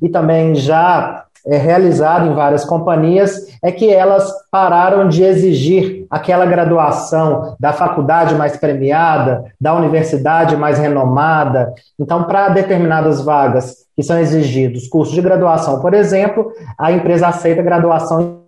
e 0.03 0.09
também 0.09 0.55
já 0.55 1.27
é, 1.47 1.57
realizado 1.57 2.27
em 2.27 2.35
várias 2.35 2.65
companhias 2.65 3.47
é 3.63 3.71
que 3.71 3.89
elas 3.89 4.31
pararam 4.51 5.09
de 5.09 5.23
exigir 5.23 6.05
aquela 6.11 6.45
graduação 6.45 7.55
da 7.59 7.73
faculdade 7.73 8.35
mais 8.35 8.57
premiada, 8.57 9.45
da 9.61 9.73
universidade 9.73 10.57
mais 10.57 10.79
renomada. 10.79 11.73
Então, 11.99 12.25
para 12.25 12.49
determinadas 12.49 13.21
vagas 13.23 13.87
que 13.95 14.03
são 14.03 14.19
exigidos 14.19 14.89
cursos 14.89 15.15
de 15.15 15.23
graduação, 15.23 15.81
por 15.81 15.95
exemplo, 15.95 16.53
a 16.77 16.91
empresa 16.91 17.29
aceita 17.29 17.63
graduação 17.63 18.46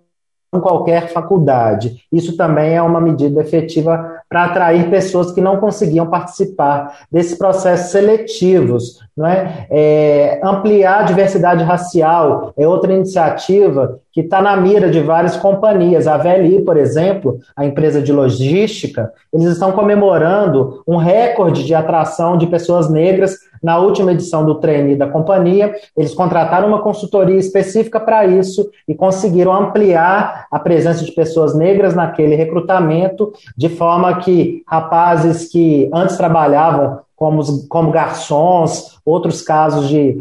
qualquer 0.50 1.08
faculdade. 1.08 2.04
Isso 2.12 2.36
também 2.36 2.74
é 2.74 2.82
uma 2.82 3.00
medida 3.00 3.40
efetiva 3.40 4.17
para 4.28 4.44
atrair 4.44 4.90
pessoas 4.90 5.32
que 5.32 5.40
não 5.40 5.56
conseguiam 5.56 6.06
participar 6.06 6.98
desses 7.10 7.36
processos 7.36 7.90
seletivos. 7.90 8.98
Não 9.16 9.26
é? 9.26 9.66
é 9.70 10.40
ampliar 10.44 11.00
a 11.00 11.02
diversidade 11.02 11.64
racial 11.64 12.52
é 12.56 12.68
outra 12.68 12.92
iniciativa 12.92 13.98
que 14.12 14.20
está 14.20 14.40
na 14.40 14.56
mira 14.56 14.90
de 14.90 15.00
várias 15.00 15.36
companhias. 15.36 16.06
A 16.06 16.16
VLI, 16.16 16.62
por 16.62 16.76
exemplo, 16.76 17.38
a 17.56 17.64
empresa 17.64 18.00
de 18.02 18.12
logística, 18.12 19.12
eles 19.32 19.46
estão 19.46 19.72
comemorando 19.72 20.82
um 20.86 20.96
recorde 20.96 21.64
de 21.64 21.74
atração 21.74 22.36
de 22.36 22.46
pessoas 22.46 22.90
negras 22.90 23.36
na 23.62 23.78
última 23.78 24.12
edição 24.12 24.44
do 24.44 24.56
trainee 24.56 24.96
da 24.96 25.08
companhia, 25.08 25.74
eles 25.96 26.14
contrataram 26.14 26.68
uma 26.68 26.80
consultoria 26.80 27.36
específica 27.36 27.98
para 27.98 28.26
isso 28.26 28.70
e 28.86 28.94
conseguiram 28.94 29.52
ampliar 29.52 30.46
a 30.50 30.58
presença 30.58 31.04
de 31.04 31.12
pessoas 31.12 31.56
negras 31.56 31.94
naquele 31.94 32.34
recrutamento, 32.34 33.32
de 33.56 33.68
forma 33.68 34.17
que 34.18 34.62
rapazes 34.66 35.48
que 35.48 35.88
antes 35.92 36.16
trabalhavam 36.16 37.00
como, 37.16 37.66
como 37.68 37.90
garçons, 37.90 38.98
outros 39.04 39.42
casos 39.42 39.88
de 39.88 40.18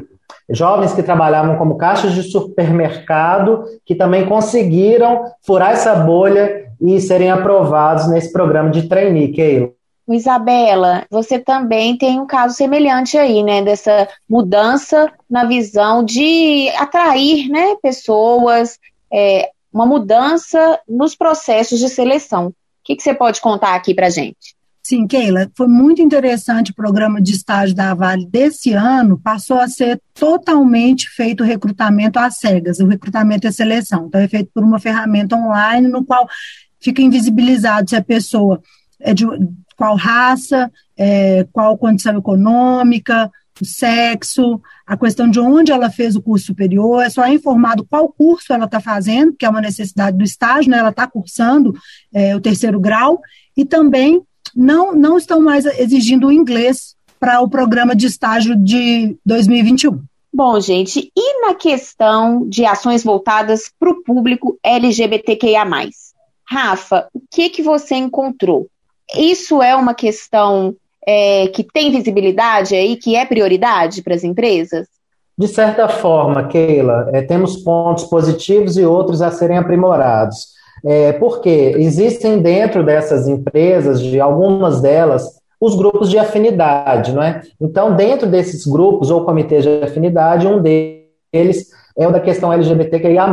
jovens 0.50 0.94
que 0.94 1.04
trabalhavam 1.04 1.58
como 1.58 1.78
caixas 1.78 2.14
de 2.14 2.24
supermercado, 2.24 3.66
que 3.86 3.96
também 3.96 4.26
conseguiram 4.26 5.26
furar 5.42 5.72
essa 5.72 5.94
bolha 5.96 6.66
e 6.82 7.00
serem 7.02 7.30
aprovados 7.30 8.08
nesse 8.10 8.32
programa 8.32 8.70
de 8.70 8.88
trainee, 8.88 9.32
Keilo. 9.32 9.74
Isabela, 10.10 11.06
você 11.12 11.38
também 11.38 11.98
tem 11.98 12.20
um 12.20 12.26
caso 12.26 12.56
semelhante 12.56 13.18
aí, 13.18 13.44
né? 13.44 13.62
Dessa 13.62 14.08
mudança 14.30 15.12
na 15.30 15.44
visão 15.44 16.04
de 16.04 16.70
atrair 16.78 17.50
né, 17.50 17.76
pessoas, 17.82 18.80
é, 19.12 19.50
uma 19.72 19.86
mudança 19.86 20.80
nos 20.88 21.14
processos 21.14 21.78
de 21.80 21.90
seleção. 21.90 22.54
Que, 22.88 22.95
que 22.95 23.04
você 23.04 23.13
pode 23.13 23.41
contar 23.41 23.76
aqui 23.76 23.93
para 23.93 24.10
gente? 24.10 24.56
Sim, 24.82 25.06
Keila, 25.06 25.52
foi 25.58 25.67
muito 25.67 26.02
interessante 26.02 26.71
o 26.71 26.73
programa 26.73 27.21
de 27.21 27.34
estágio 27.34 27.76
da 27.76 27.93
Vale 27.93 28.26
desse 28.26 28.71
ano, 28.71 29.19
passou 29.21 29.60
a 29.60 29.67
ser 29.67 30.02
totalmente 30.13 31.10
feito 31.10 31.43
o 31.43 31.45
recrutamento 31.45 32.17
às 32.17 32.38
cegas, 32.38 32.80
o 32.80 32.88
recrutamento 32.88 33.45
e 33.45 33.50
a 33.50 33.52
seleção. 33.52 34.06
Então, 34.08 34.21
é 34.21 34.28
feito 34.30 34.50
por 34.54 34.63
uma 34.63 34.80
ferramenta 34.80 35.36
online 35.36 35.89
no 35.89 36.06
qual 36.06 36.26
fica 36.80 37.02
invisibilizado 37.02 37.89
se 37.89 37.97
a 37.97 38.02
pessoa 38.02 38.62
é 39.02 39.13
de 39.13 39.26
qual 39.76 39.97
raça, 39.97 40.71
é, 40.95 41.45
qual 41.52 41.78
condição 41.78 42.17
econômica, 42.17 43.30
o 43.63 43.65
sexo, 43.65 44.62
a 44.86 44.98
questão 44.98 45.30
de 45.30 45.39
onde 45.39 45.72
ela 45.72 45.89
fez 45.89 46.15
o 46.15 46.22
curso 46.22 46.48
superior, 46.48 47.04
é 47.04 47.10
só 47.10 47.28
informado 47.28 47.86
qual 47.86 48.10
curso 48.10 48.54
ela 48.54 48.65
está 48.65 48.80
fazendo, 48.80 49.34
que 49.34 49.46
é 49.46 49.50
uma 49.50 49.62
necessidade 49.62 50.17
do 50.17 50.24
estágio, 50.24 50.72
né, 50.72 50.78
ela 50.78 50.89
está 50.89 51.08
cursando 51.08 51.74
é, 52.13 52.36
o 52.36 52.41
terceiro 52.41 52.80
grau, 52.80 53.22
e 53.56 53.65
também 53.65 54.22
não, 54.56 54.96
não 54.96 55.17
estão 55.17 55.41
mais 55.41 55.65
exigindo 55.65 56.28
o 56.28 56.32
inglês 56.32 56.96
para 57.20 57.41
o 57.41 57.50
programa 57.50 57.96
de 57.96 58.08
estágio 58.08 58.56
de 58.56 59.17
2021. 59.26 60.02
Bom, 60.34 60.60
gente, 60.60 61.12
e 61.15 61.41
na 61.41 61.56
questão 61.56 62.48
de 62.48 62.65
ações 62.65 63.04
voltadas 63.04 63.72
para 63.80 63.89
o 63.89 64.04
público 64.04 64.58
LGBTQIA? 64.63 65.65
Rafa, 66.46 67.08
o 67.13 67.22
que, 67.30 67.50
que 67.50 67.62
você 67.62 67.96
encontrou? 67.96 68.70
Isso 69.15 69.62
é 69.62 69.76
uma 69.76 69.93
questão 69.93 70.76
é, 71.08 71.48
que 71.48 71.63
tem 71.63 71.89
visibilidade 71.89 72.76
aí, 72.76 72.98
que 72.98 73.15
é 73.15 73.26
prioridade 73.26 74.02
para 74.02 74.13
as 74.13 74.26
empresas? 74.26 74.88
De 75.38 75.48
certa 75.48 75.88
forma, 75.88 76.48
Keila, 76.48 77.10
é, 77.13 77.22
temos 77.22 77.58
pontos 77.58 78.04
positivos 78.06 78.78
e 78.78 78.84
outros 78.84 79.22
a 79.22 79.32
serem 79.32 79.58
aprimorados. 79.58 80.58
É, 80.86 81.13
porque 81.13 81.76
existem 81.78 82.39
dentro 82.39 82.84
dessas 82.84 83.28
empresas, 83.28 84.02
de 84.02 84.20
algumas 84.20 84.82
delas, 84.82 85.38
os 85.60 85.76
grupos 85.76 86.10
de 86.10 86.20
afinidade, 86.20 87.13
não 87.13 87.24
é? 87.24 87.41
Então, 87.60 87.96
dentro 87.96 88.28
desses 88.28 88.65
grupos 88.65 89.10
ou 89.10 89.26
comitês 89.26 89.63
de 89.63 89.84
afinidade, 89.84 90.46
um 90.46 90.62
deles 90.62 91.67
é 91.98 92.08
o 92.08 92.12
da 92.12 92.20
questão 92.20 92.54
LGBTQIA+. 92.54 93.28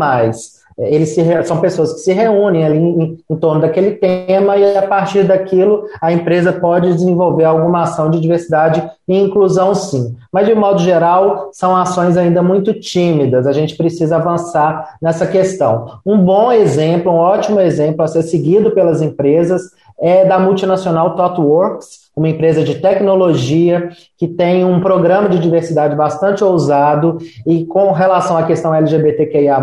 Eles 0.78 1.10
se, 1.10 1.22
são 1.44 1.60
pessoas 1.60 1.92
que 1.94 2.00
se 2.00 2.12
reúnem 2.12 2.64
ali 2.64 2.78
em, 2.78 3.18
em, 3.30 3.36
torno 3.36 3.60
daquele 3.60 3.92
tema 3.92 4.56
e 4.56 4.76
a 4.76 4.82
partir 4.82 5.22
daquilo 5.22 5.84
a 6.00 6.12
empresa 6.12 6.52
pode 6.52 6.92
desenvolver 6.92 7.44
alguma 7.44 7.82
ação 7.82 8.10
de 8.10 8.20
diversidade 8.20 8.82
e 9.06 9.16
inclusão 9.16 9.74
sim. 9.74 10.16
Mas 10.32 10.46
de 10.46 10.54
modo 10.54 10.80
geral 10.80 11.50
são 11.52 11.76
ações 11.76 12.16
ainda 12.16 12.42
muito 12.42 12.74
tímidas, 12.74 13.46
a 13.46 13.52
gente 13.52 13.76
precisa 13.76 14.16
avançar 14.16 14.96
nessa 15.00 15.26
questão. 15.26 16.00
Um 16.04 16.18
bom 16.18 16.50
exemplo, 16.50 17.12
um 17.12 17.16
ótimo 17.16 17.60
exemplo 17.60 18.02
a 18.02 18.08
ser 18.08 18.22
seguido 18.22 18.72
pelas 18.72 19.00
empresas 19.00 19.70
é 20.00 20.24
da 20.24 20.38
multinacional 20.38 21.14
ThoughtWorks, 21.14 22.04
uma 22.16 22.28
empresa 22.28 22.62
de 22.62 22.76
tecnologia 22.76 23.90
que 24.16 24.28
tem 24.28 24.64
um 24.64 24.80
programa 24.80 25.28
de 25.28 25.38
diversidade 25.38 25.96
bastante 25.96 26.44
ousado 26.44 27.18
e 27.46 27.64
com 27.64 27.92
relação 27.92 28.36
à 28.36 28.44
questão 28.44 28.74
LGBTQIA+, 28.74 29.60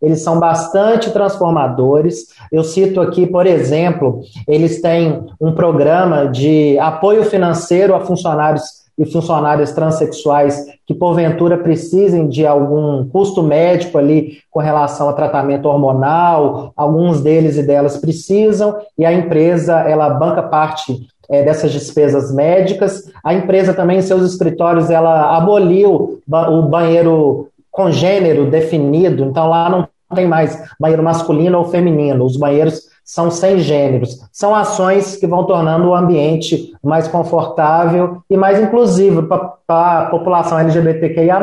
eles 0.00 0.22
são 0.22 0.38
bastante 0.38 1.10
transformadores. 1.10 2.28
Eu 2.52 2.62
cito 2.62 3.00
aqui, 3.00 3.26
por 3.26 3.46
exemplo, 3.46 4.20
eles 4.46 4.80
têm 4.80 5.26
um 5.40 5.52
programa 5.52 6.26
de 6.26 6.78
apoio 6.78 7.24
financeiro 7.24 7.94
a 7.94 8.00
funcionários 8.00 8.87
e 8.98 9.06
funcionárias 9.06 9.72
transexuais 9.72 10.66
que 10.86 10.94
porventura 10.94 11.56
precisem 11.56 12.28
de 12.28 12.46
algum 12.46 13.08
custo 13.08 13.42
médico 13.42 13.96
ali 13.96 14.38
com 14.50 14.58
relação 14.58 15.08
a 15.08 15.12
tratamento 15.12 15.66
hormonal, 15.66 16.72
alguns 16.76 17.20
deles 17.20 17.56
e 17.56 17.62
delas 17.62 17.98
precisam, 17.98 18.76
e 18.98 19.04
a 19.04 19.12
empresa 19.12 19.80
ela 19.80 20.10
banca 20.10 20.42
parte 20.42 21.06
é, 21.30 21.42
dessas 21.42 21.70
despesas 21.70 22.34
médicas. 22.34 23.04
A 23.22 23.34
empresa 23.34 23.74
também, 23.74 23.98
em 23.98 24.02
seus 24.02 24.22
escritórios, 24.22 24.90
ela 24.90 25.36
aboliu 25.36 26.20
o 26.26 26.62
banheiro 26.62 27.48
com 27.70 27.90
gênero 27.90 28.50
definido, 28.50 29.24
então 29.24 29.48
lá 29.48 29.68
não 29.68 29.86
tem 30.14 30.26
mais 30.26 30.62
banheiro 30.78 31.02
masculino 31.02 31.58
ou 31.58 31.64
feminino, 31.64 32.24
os 32.24 32.36
banheiros 32.36 32.88
são 33.04 33.30
sem 33.30 33.58
gêneros. 33.58 34.18
São 34.30 34.54
ações 34.54 35.16
que 35.16 35.26
vão 35.26 35.46
tornando 35.46 35.88
o 35.88 35.94
ambiente 35.94 36.74
mais 36.82 37.08
confortável 37.08 38.22
e 38.28 38.36
mais 38.36 38.60
inclusivo 38.60 39.22
para 39.22 40.00
a 40.00 40.06
população 40.10 40.58
LGBTQIA. 40.58 41.40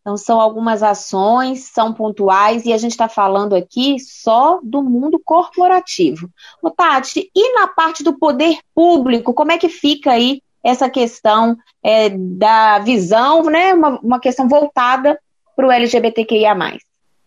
Então, 0.00 0.16
são 0.16 0.40
algumas 0.40 0.82
ações, 0.82 1.64
são 1.64 1.92
pontuais, 1.92 2.64
e 2.64 2.72
a 2.72 2.78
gente 2.78 2.92
está 2.92 3.06
falando 3.06 3.54
aqui 3.54 3.98
só 3.98 4.58
do 4.62 4.82
mundo 4.82 5.20
corporativo. 5.22 6.30
Ô, 6.62 6.70
Tati, 6.70 7.30
e 7.36 7.54
na 7.54 7.68
parte 7.68 8.02
do 8.02 8.18
poder 8.18 8.56
público, 8.74 9.34
como 9.34 9.52
é 9.52 9.58
que 9.58 9.68
fica 9.68 10.12
aí 10.12 10.40
essa 10.64 10.88
questão 10.88 11.54
é, 11.82 12.08
da 12.08 12.78
visão, 12.78 13.42
né? 13.44 13.74
Uma, 13.74 14.00
uma 14.00 14.20
questão 14.20 14.48
voltada 14.48 15.18
para 15.54 15.66
o 15.66 15.70
LGBTQIA 15.70 16.54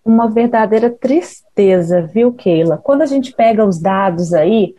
uma 0.03 0.29
verdadeira 0.29 0.89
tristeza, 0.89 2.01
viu, 2.01 2.33
Keila? 2.33 2.77
Quando 2.77 3.01
a 3.01 3.05
gente 3.05 3.33
pega 3.33 3.65
os 3.65 3.79
dados 3.79 4.33
aí, 4.33 4.75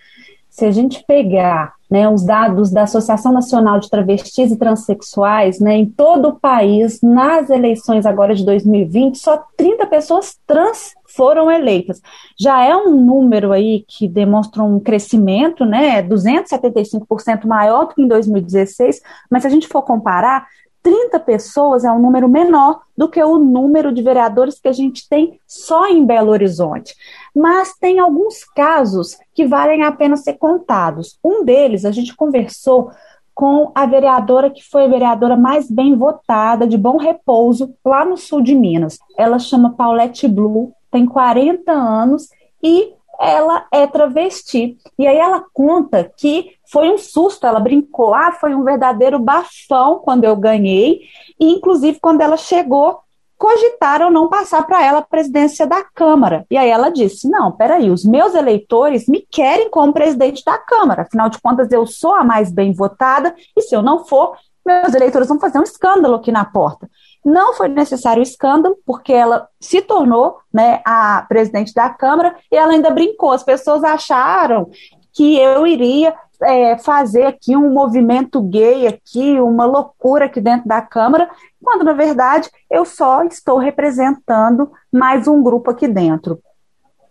se 0.52 0.66
a 0.66 0.70
gente 0.70 1.02
pegar 1.06 1.72
né, 1.90 2.08
os 2.08 2.24
dados 2.24 2.70
da 2.70 2.82
Associação 2.82 3.32
Nacional 3.32 3.78
de 3.78 3.88
Travestis 3.88 4.50
e 4.50 4.56
Transsexuais, 4.56 5.60
né, 5.60 5.76
em 5.76 5.86
todo 5.86 6.28
o 6.28 6.40
país, 6.40 7.00
nas 7.02 7.50
eleições 7.50 8.06
agora 8.06 8.34
de 8.34 8.44
2020, 8.44 9.18
só 9.18 9.44
30 9.56 9.86
pessoas 9.86 10.38
trans 10.46 10.94
foram 11.06 11.50
eleitas. 11.50 12.00
Já 12.38 12.64
é 12.64 12.74
um 12.74 12.98
número 12.98 13.52
aí 13.52 13.84
que 13.86 14.08
demonstra 14.08 14.62
um 14.62 14.80
crescimento, 14.80 15.64
né, 15.64 16.02
275% 16.02 17.46
maior 17.46 17.86
do 17.86 17.94
que 17.94 18.02
em 18.02 18.08
2016, 18.08 19.00
mas 19.30 19.42
se 19.42 19.48
a 19.48 19.50
gente 19.50 19.68
for 19.68 19.82
comparar, 19.82 20.46
30 20.82 21.20
pessoas 21.20 21.84
é 21.84 21.92
um 21.92 22.00
número 22.00 22.28
menor 22.28 22.80
do 22.96 23.08
que 23.08 23.22
o 23.22 23.38
número 23.38 23.92
de 23.92 24.02
vereadores 24.02 24.58
que 24.58 24.68
a 24.68 24.72
gente 24.72 25.08
tem 25.08 25.38
só 25.46 25.86
em 25.86 26.04
Belo 26.04 26.30
Horizonte. 26.30 26.94
Mas 27.34 27.74
tem 27.78 27.98
alguns 27.98 28.44
casos 28.44 29.16
que 29.34 29.46
valem 29.46 29.84
a 29.84 29.92
pena 29.92 30.16
ser 30.16 30.34
contados. 30.34 31.18
Um 31.22 31.44
deles, 31.44 31.84
a 31.84 31.92
gente 31.92 32.16
conversou 32.16 32.90
com 33.34 33.72
a 33.74 33.86
vereadora 33.86 34.50
que 34.50 34.62
foi 34.62 34.84
a 34.84 34.88
vereadora 34.88 35.36
mais 35.36 35.70
bem 35.70 35.96
votada 35.96 36.66
de 36.66 36.76
Bom 36.76 36.96
Repouso, 36.96 37.74
lá 37.84 38.04
no 38.04 38.16
sul 38.16 38.42
de 38.42 38.54
Minas. 38.54 38.98
Ela 39.16 39.38
chama 39.38 39.74
Paulette 39.74 40.28
Blue, 40.28 40.72
tem 40.90 41.06
40 41.06 41.72
anos 41.72 42.28
e 42.62 42.92
ela 43.20 43.66
é 43.70 43.86
travesti. 43.86 44.76
E 44.98 45.06
aí 45.06 45.16
ela 45.16 45.44
conta 45.52 46.10
que 46.16 46.52
foi 46.70 46.90
um 46.90 46.98
susto, 46.98 47.46
ela 47.46 47.60
brincou, 47.60 48.14
ah, 48.14 48.32
foi 48.32 48.54
um 48.54 48.64
verdadeiro 48.64 49.18
bafão 49.18 50.00
quando 50.00 50.24
eu 50.24 50.34
ganhei, 50.36 51.02
e 51.38 51.52
inclusive 51.52 51.98
quando 52.00 52.20
ela 52.22 52.36
chegou, 52.36 53.00
cogitaram 53.42 54.08
não 54.08 54.28
passar 54.28 54.64
para 54.64 54.84
ela 54.84 54.98
a 55.00 55.02
presidência 55.02 55.66
da 55.66 55.82
Câmara. 55.82 56.46
E 56.48 56.56
aí 56.56 56.70
ela 56.70 56.90
disse: 56.90 57.28
não, 57.28 57.50
peraí, 57.50 57.90
os 57.90 58.04
meus 58.04 58.34
eleitores 58.34 59.08
me 59.08 59.26
querem 59.28 59.68
como 59.68 59.92
presidente 59.92 60.44
da 60.44 60.56
Câmara, 60.56 61.02
afinal 61.02 61.28
de 61.28 61.40
contas 61.40 61.70
eu 61.72 61.84
sou 61.84 62.14
a 62.14 62.22
mais 62.22 62.52
bem 62.52 62.72
votada, 62.72 63.34
e 63.56 63.60
se 63.60 63.74
eu 63.74 63.82
não 63.82 64.04
for, 64.04 64.36
meus 64.64 64.94
eleitores 64.94 65.26
vão 65.26 65.40
fazer 65.40 65.58
um 65.58 65.64
escândalo 65.64 66.14
aqui 66.14 66.30
na 66.30 66.44
porta. 66.44 66.88
Não 67.24 67.54
foi 67.54 67.68
necessário 67.68 68.22
escândalo, 68.22 68.76
porque 68.84 69.12
ela 69.12 69.48
se 69.60 69.80
tornou 69.80 70.38
né, 70.52 70.80
a 70.84 71.24
presidente 71.28 71.72
da 71.72 71.88
Câmara 71.88 72.36
e 72.50 72.56
ela 72.56 72.72
ainda 72.72 72.90
brincou. 72.90 73.30
As 73.30 73.42
pessoas 73.42 73.84
acharam 73.84 74.70
que 75.12 75.38
eu 75.38 75.66
iria 75.66 76.14
é, 76.42 76.76
fazer 76.78 77.24
aqui 77.24 77.56
um 77.56 77.72
movimento 77.72 78.40
gay 78.42 78.86
aqui, 78.86 79.40
uma 79.40 79.64
loucura 79.64 80.24
aqui 80.24 80.40
dentro 80.40 80.66
da 80.66 80.82
Câmara, 80.82 81.30
quando 81.62 81.84
na 81.84 81.92
verdade 81.92 82.50
eu 82.70 82.84
só 82.84 83.22
estou 83.24 83.58
representando 83.58 84.70
mais 84.92 85.28
um 85.28 85.42
grupo 85.42 85.70
aqui 85.70 85.86
dentro 85.86 86.40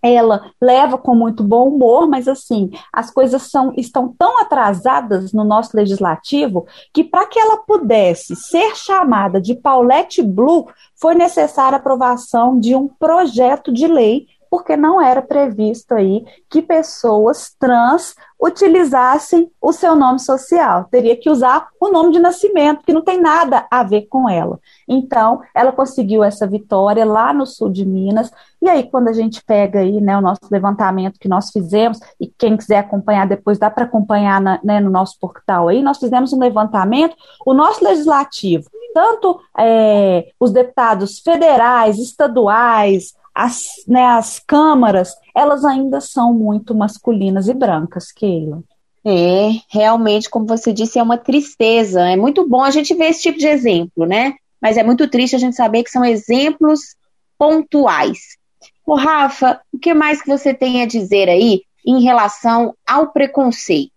ela 0.01 0.51
leva 0.59 0.97
com 0.97 1.13
muito 1.13 1.43
bom 1.43 1.67
humor, 1.67 2.07
mas 2.07 2.27
assim, 2.27 2.71
as 2.91 3.11
coisas 3.11 3.43
são, 3.43 3.73
estão 3.77 4.13
tão 4.17 4.41
atrasadas 4.41 5.31
no 5.31 5.43
nosso 5.43 5.75
legislativo 5.75 6.65
que 6.93 7.03
para 7.03 7.27
que 7.27 7.39
ela 7.39 7.57
pudesse 7.57 8.35
ser 8.35 8.75
chamada 8.75 9.39
de 9.39 9.55
Paulette 9.55 10.21
Blue, 10.21 10.67
foi 10.95 11.13
necessária 11.13 11.77
a 11.77 11.79
aprovação 11.79 12.59
de 12.59 12.75
um 12.75 12.87
projeto 12.87 13.71
de 13.71 13.87
lei 13.87 14.27
porque 14.51 14.75
não 14.75 15.01
era 15.01 15.21
previsto 15.21 15.93
aí 15.93 16.25
que 16.49 16.61
pessoas 16.61 17.55
trans 17.57 18.13
utilizassem 18.37 19.49
o 19.61 19.71
seu 19.71 19.95
nome 19.95 20.19
social. 20.19 20.89
Teria 20.91 21.15
que 21.15 21.29
usar 21.29 21.69
o 21.79 21.89
nome 21.89 22.11
de 22.11 22.19
nascimento, 22.19 22.83
que 22.83 22.91
não 22.91 23.01
tem 23.01 23.21
nada 23.21 23.65
a 23.71 23.81
ver 23.81 24.07
com 24.09 24.27
ela. 24.27 24.59
Então, 24.93 25.41
ela 25.55 25.71
conseguiu 25.71 26.21
essa 26.21 26.45
vitória 26.45 27.05
lá 27.05 27.33
no 27.33 27.45
sul 27.45 27.69
de 27.69 27.85
Minas. 27.85 28.29
E 28.61 28.67
aí, 28.67 28.83
quando 28.83 29.07
a 29.07 29.13
gente 29.13 29.41
pega 29.41 29.79
aí, 29.79 30.01
né, 30.01 30.17
o 30.17 30.21
nosso 30.21 30.41
levantamento 30.51 31.17
que 31.17 31.29
nós 31.29 31.49
fizemos, 31.49 31.97
e 32.19 32.27
quem 32.27 32.57
quiser 32.57 32.79
acompanhar 32.79 33.25
depois, 33.25 33.57
dá 33.57 33.69
para 33.69 33.85
acompanhar 33.85 34.41
na, 34.41 34.59
né, 34.61 34.81
no 34.81 34.89
nosso 34.89 35.17
portal 35.17 35.69
aí, 35.69 35.81
nós 35.81 35.97
fizemos 35.97 36.33
um 36.33 36.39
levantamento, 36.39 37.15
o 37.45 37.53
nosso 37.53 37.81
legislativo, 37.81 38.69
tanto 38.93 39.39
é, 39.57 40.27
os 40.37 40.51
deputados 40.51 41.19
federais, 41.19 41.97
estaduais, 41.97 43.13
as, 43.33 43.67
né, 43.87 44.05
as 44.07 44.39
câmaras, 44.39 45.15
elas 45.33 45.63
ainda 45.63 46.01
são 46.01 46.33
muito 46.33 46.75
masculinas 46.75 47.47
e 47.47 47.53
brancas, 47.53 48.11
Keila. 48.11 48.61
É, 49.05 49.51
realmente, 49.69 50.29
como 50.29 50.45
você 50.45 50.73
disse, 50.73 50.99
é 50.99 51.03
uma 51.03 51.17
tristeza. 51.17 52.01
É 52.01 52.17
muito 52.17 52.45
bom 52.47 52.61
a 52.61 52.69
gente 52.69 52.93
ver 52.93 53.05
esse 53.05 53.21
tipo 53.21 53.39
de 53.39 53.47
exemplo, 53.47 54.05
né? 54.05 54.33
Mas 54.61 54.77
é 54.77 54.83
muito 54.83 55.09
triste 55.09 55.35
a 55.35 55.39
gente 55.39 55.55
saber 55.55 55.83
que 55.83 55.89
são 55.89 56.05
exemplos 56.05 56.95
pontuais. 57.37 58.37
Ô, 58.85 58.95
Rafa, 58.95 59.59
o 59.73 59.79
que 59.79 59.93
mais 59.93 60.21
que 60.21 60.29
você 60.29 60.53
tem 60.53 60.81
a 60.81 60.85
dizer 60.85 61.29
aí 61.29 61.61
em 61.85 62.03
relação 62.03 62.75
ao 62.87 63.07
preconceito? 63.07 63.91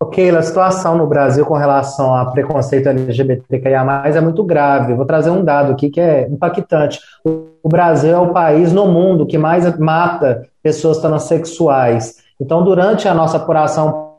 Ok, 0.00 0.28
a 0.28 0.42
situação 0.42 0.98
no 0.98 1.06
Brasil 1.06 1.46
com 1.46 1.54
relação 1.54 2.14
a 2.14 2.26
preconceito 2.26 2.88
LGBTQIA+, 2.88 4.02
é 4.06 4.20
muito 4.20 4.42
grave. 4.44 4.92
vou 4.92 5.06
trazer 5.06 5.30
um 5.30 5.42
dado 5.42 5.72
aqui 5.72 5.88
que 5.88 6.00
é 6.00 6.28
impactante. 6.28 7.00
O 7.24 7.68
Brasil 7.68 8.12
é 8.12 8.18
o 8.18 8.32
país 8.32 8.72
no 8.72 8.86
mundo 8.86 9.26
que 9.26 9.38
mais 9.38 9.78
mata 9.78 10.46
pessoas 10.62 10.98
transexuais. 10.98 12.16
Então, 12.40 12.64
durante 12.64 13.08
a 13.08 13.14
nossa 13.14 13.36
apuração 13.36 14.13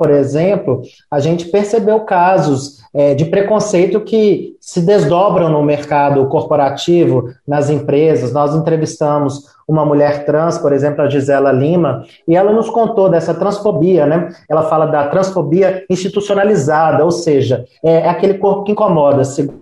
por 0.00 0.08
exemplo, 0.08 0.80
a 1.10 1.20
gente 1.20 1.44
percebeu 1.50 2.00
casos 2.00 2.78
é, 2.94 3.14
de 3.14 3.26
preconceito 3.26 4.00
que 4.00 4.56
se 4.58 4.80
desdobram 4.80 5.50
no 5.50 5.62
mercado 5.62 6.26
corporativo, 6.28 7.28
nas 7.46 7.68
empresas. 7.68 8.32
Nós 8.32 8.54
entrevistamos 8.54 9.44
uma 9.68 9.84
mulher 9.84 10.24
trans, 10.24 10.56
por 10.56 10.72
exemplo, 10.72 11.02
a 11.02 11.08
Gisela 11.10 11.52
Lima, 11.52 12.02
e 12.26 12.34
ela 12.34 12.50
nos 12.50 12.70
contou 12.70 13.10
dessa 13.10 13.34
transfobia, 13.34 14.06
né? 14.06 14.30
Ela 14.48 14.62
fala 14.62 14.86
da 14.86 15.06
transfobia 15.08 15.84
institucionalizada, 15.90 17.04
ou 17.04 17.10
seja, 17.10 17.66
é 17.84 18.08
aquele 18.08 18.38
corpo 18.38 18.64
que 18.64 18.72
incomoda, 18.72 19.22
segundo 19.22 19.59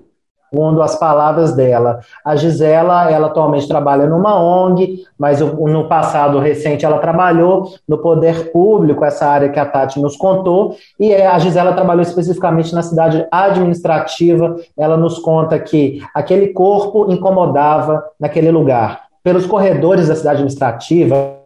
as 0.82 0.98
palavras 0.98 1.52
dela. 1.54 2.00
A 2.24 2.37
Gisela, 2.37 3.11
ela 3.11 3.26
atualmente 3.26 3.68
trabalha 3.68 4.06
numa 4.06 4.40
ONG, 4.40 5.04
mas 5.18 5.40
no 5.40 5.88
passado 5.88 6.38
recente 6.38 6.84
ela 6.84 6.98
trabalhou 6.98 7.72
no 7.88 7.98
poder 7.98 8.50
público, 8.52 9.04
essa 9.04 9.26
área 9.26 9.48
que 9.48 9.58
a 9.58 9.66
Tati 9.66 10.00
nos 10.00 10.16
contou, 10.16 10.76
e 10.98 11.12
é, 11.12 11.26
a 11.26 11.38
Gisela 11.38 11.72
trabalhou 11.72 12.02
especificamente 12.02 12.74
na 12.74 12.82
cidade 12.82 13.26
administrativa. 13.30 14.56
Ela 14.76 14.96
nos 14.96 15.18
conta 15.18 15.58
que 15.58 16.00
aquele 16.14 16.48
corpo 16.48 17.11
incomodava 17.11 18.04
naquele 18.18 18.50
lugar. 18.50 19.08
Pelos 19.22 19.46
corredores 19.46 20.08
da 20.08 20.14
cidade 20.14 20.37
administrativa, 20.37 21.38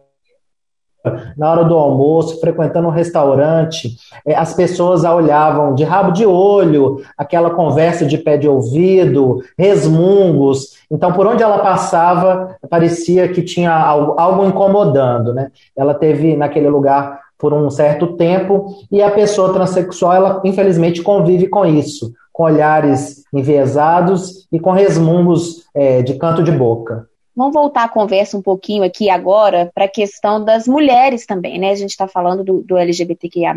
na 1.37 1.51
hora 1.51 1.63
do 1.65 1.75
almoço, 1.75 2.39
frequentando 2.39 2.87
um 2.87 2.91
restaurante, 2.91 3.97
é, 4.25 4.35
as 4.35 4.53
pessoas 4.53 5.03
a 5.03 5.13
olhavam 5.13 5.75
de 5.75 5.83
rabo 5.83 6.11
de 6.11 6.25
olho, 6.25 7.01
aquela 7.17 7.49
conversa 7.49 8.05
de 8.05 8.17
pé 8.17 8.37
de 8.37 8.47
ouvido, 8.47 9.43
resmungos. 9.57 10.77
Então, 10.89 11.11
por 11.11 11.27
onde 11.27 11.43
ela 11.43 11.59
passava, 11.59 12.55
parecia 12.69 13.27
que 13.27 13.41
tinha 13.41 13.71
algo, 13.71 14.15
algo 14.17 14.45
incomodando. 14.45 15.33
Né? 15.33 15.51
Ela 15.75 15.93
teve 15.93 16.35
naquele 16.35 16.69
lugar 16.69 17.21
por 17.37 17.53
um 17.53 17.69
certo 17.69 18.15
tempo 18.15 18.67
e 18.89 19.01
a 19.01 19.11
pessoa 19.11 19.51
transexual, 19.51 20.13
ela 20.13 20.41
infelizmente 20.45 21.01
convive 21.01 21.47
com 21.47 21.65
isso, 21.65 22.13
com 22.31 22.43
olhares 22.43 23.23
enviesados 23.33 24.47
e 24.49 24.59
com 24.59 24.71
resmungos 24.71 25.65
é, 25.75 26.01
de 26.01 26.13
canto 26.13 26.41
de 26.41 26.51
boca. 26.51 27.05
Vamos 27.35 27.53
voltar 27.53 27.85
a 27.85 27.89
conversa 27.89 28.37
um 28.37 28.41
pouquinho 28.41 28.83
aqui 28.83 29.09
agora 29.09 29.71
para 29.73 29.85
a 29.85 29.89
questão 29.89 30.43
das 30.43 30.67
mulheres 30.67 31.25
também, 31.25 31.59
né? 31.59 31.71
A 31.71 31.75
gente 31.75 31.89
está 31.89 32.07
falando 32.07 32.43
do, 32.43 32.61
do 32.61 32.77
LGBTQIA, 32.77 33.55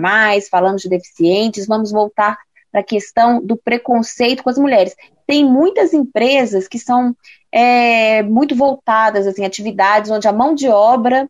falando 0.50 0.78
de 0.78 0.88
deficientes, 0.88 1.66
vamos 1.66 1.92
voltar 1.92 2.38
para 2.72 2.80
a 2.80 2.84
questão 2.84 3.44
do 3.44 3.56
preconceito 3.56 4.42
com 4.42 4.50
as 4.50 4.58
mulheres. 4.58 4.94
Tem 5.26 5.44
muitas 5.44 5.92
empresas 5.92 6.66
que 6.66 6.78
são 6.78 7.14
é, 7.52 8.22
muito 8.22 8.54
voltadas, 8.54 9.26
assim, 9.26 9.44
atividades 9.44 10.10
onde 10.10 10.26
a 10.26 10.32
mão 10.32 10.54
de 10.54 10.68
obra 10.68 11.28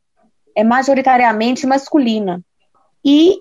é 0.54 0.62
majoritariamente 0.62 1.66
masculina. 1.66 2.40
E 3.04 3.40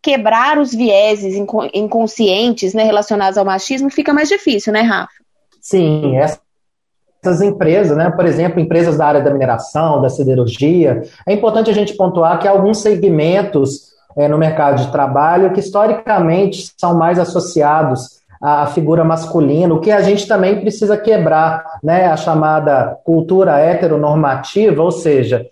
quebrar 0.00 0.58
os 0.58 0.72
vieses 0.74 1.34
inconscientes 1.72 2.74
né, 2.74 2.84
relacionados 2.84 3.38
ao 3.38 3.44
machismo 3.44 3.90
fica 3.90 4.12
mais 4.12 4.28
difícil, 4.28 4.72
né, 4.72 4.82
Rafa? 4.82 5.12
Sim, 5.60 6.16
essa 6.16 6.43
essas 7.24 7.40
empresas, 7.40 7.96
né, 7.96 8.10
por 8.10 8.26
exemplo, 8.26 8.60
empresas 8.60 8.98
da 8.98 9.06
área 9.06 9.22
da 9.22 9.30
mineração, 9.30 10.02
da 10.02 10.10
siderurgia, 10.10 11.02
é 11.26 11.32
importante 11.32 11.70
a 11.70 11.74
gente 11.74 11.94
pontuar 11.94 12.38
que 12.38 12.46
alguns 12.46 12.78
segmentos 12.78 13.94
é, 14.16 14.28
no 14.28 14.38
mercado 14.38 14.82
de 14.82 14.92
trabalho 14.92 15.52
que 15.52 15.60
historicamente 15.60 16.70
são 16.78 16.96
mais 16.96 17.18
associados 17.18 18.22
à 18.40 18.66
figura 18.66 19.02
masculina, 19.02 19.72
o 19.72 19.80
que 19.80 19.90
a 19.90 20.02
gente 20.02 20.28
também 20.28 20.60
precisa 20.60 20.96
quebrar, 20.98 21.64
né, 21.82 22.06
a 22.06 22.16
chamada 22.16 22.98
cultura 23.04 23.58
heteronormativa, 23.58 24.82
ou 24.82 24.90
seja, 24.90 25.46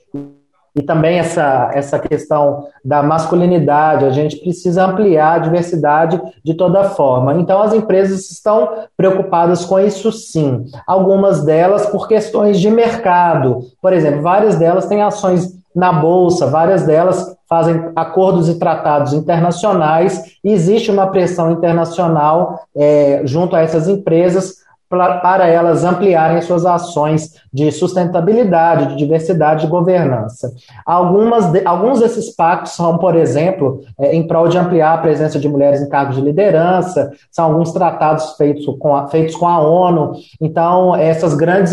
e 0.74 0.82
também 0.82 1.18
essa, 1.18 1.70
essa 1.74 1.98
questão 1.98 2.66
da 2.85 3.02
masculinidade, 3.02 4.04
a 4.04 4.11
gente 4.11 4.37
precisa 4.37 4.87
ampliar 4.87 5.35
a 5.35 5.38
diversidade 5.38 6.20
de 6.42 6.54
toda 6.54 6.85
forma. 6.85 7.35
Então, 7.35 7.61
as 7.61 7.74
empresas 7.74 8.30
estão 8.30 8.87
preocupadas 8.96 9.64
com 9.64 9.78
isso 9.78 10.11
sim. 10.11 10.64
Algumas 10.87 11.44
delas 11.44 11.87
por 11.87 12.08
questões 12.08 12.58
de 12.58 12.70
mercado. 12.70 13.61
Por 13.80 13.92
exemplo, 13.92 14.22
várias 14.22 14.56
delas 14.56 14.87
têm 14.87 15.02
ações 15.02 15.61
na 15.74 15.92
bolsa, 15.92 16.46
várias 16.46 16.85
delas 16.85 17.35
fazem 17.48 17.90
acordos 17.94 18.48
e 18.48 18.58
tratados 18.58 19.12
internacionais, 19.12 20.38
e 20.42 20.52
existe 20.52 20.90
uma 20.90 21.08
pressão 21.08 21.50
internacional 21.50 22.61
é, 22.74 23.20
junto 23.24 23.54
a 23.54 23.61
essas 23.61 23.88
empresas 23.88 24.62
para 24.92 25.48
elas 25.48 25.85
ampliarem 25.85 26.40
suas 26.42 26.66
ações 26.66 27.40
de 27.52 27.72
sustentabilidade, 27.72 28.88
de 28.88 28.96
diversidade 28.96 29.66
e 29.66 29.68
governança. 29.68 30.52
Algumas 30.85 31.50
de, 31.50 31.64
alguns 31.64 32.00
desses 32.00 32.35
pactos 32.35 32.72
são, 32.72 32.98
por 32.98 33.16
exemplo, 33.16 33.81
é, 33.98 34.14
em 34.14 34.26
prol 34.26 34.48
de 34.48 34.59
ampliar 34.59 34.94
a 34.94 34.98
presença 34.98 35.38
de 35.38 35.48
mulheres 35.48 35.81
em 35.81 35.88
cargos 35.88 36.16
de 36.16 36.22
liderança, 36.22 37.11
são 37.31 37.46
alguns 37.46 37.72
tratados 37.72 38.37
feitos 38.37 38.66
com 38.78 38.94
a, 38.94 39.09
feitos 39.09 39.35
com 39.35 39.48
a 39.48 39.61
ONU. 39.61 40.12
Então, 40.40 40.94
essas 40.94 41.35
grandes 41.35 41.72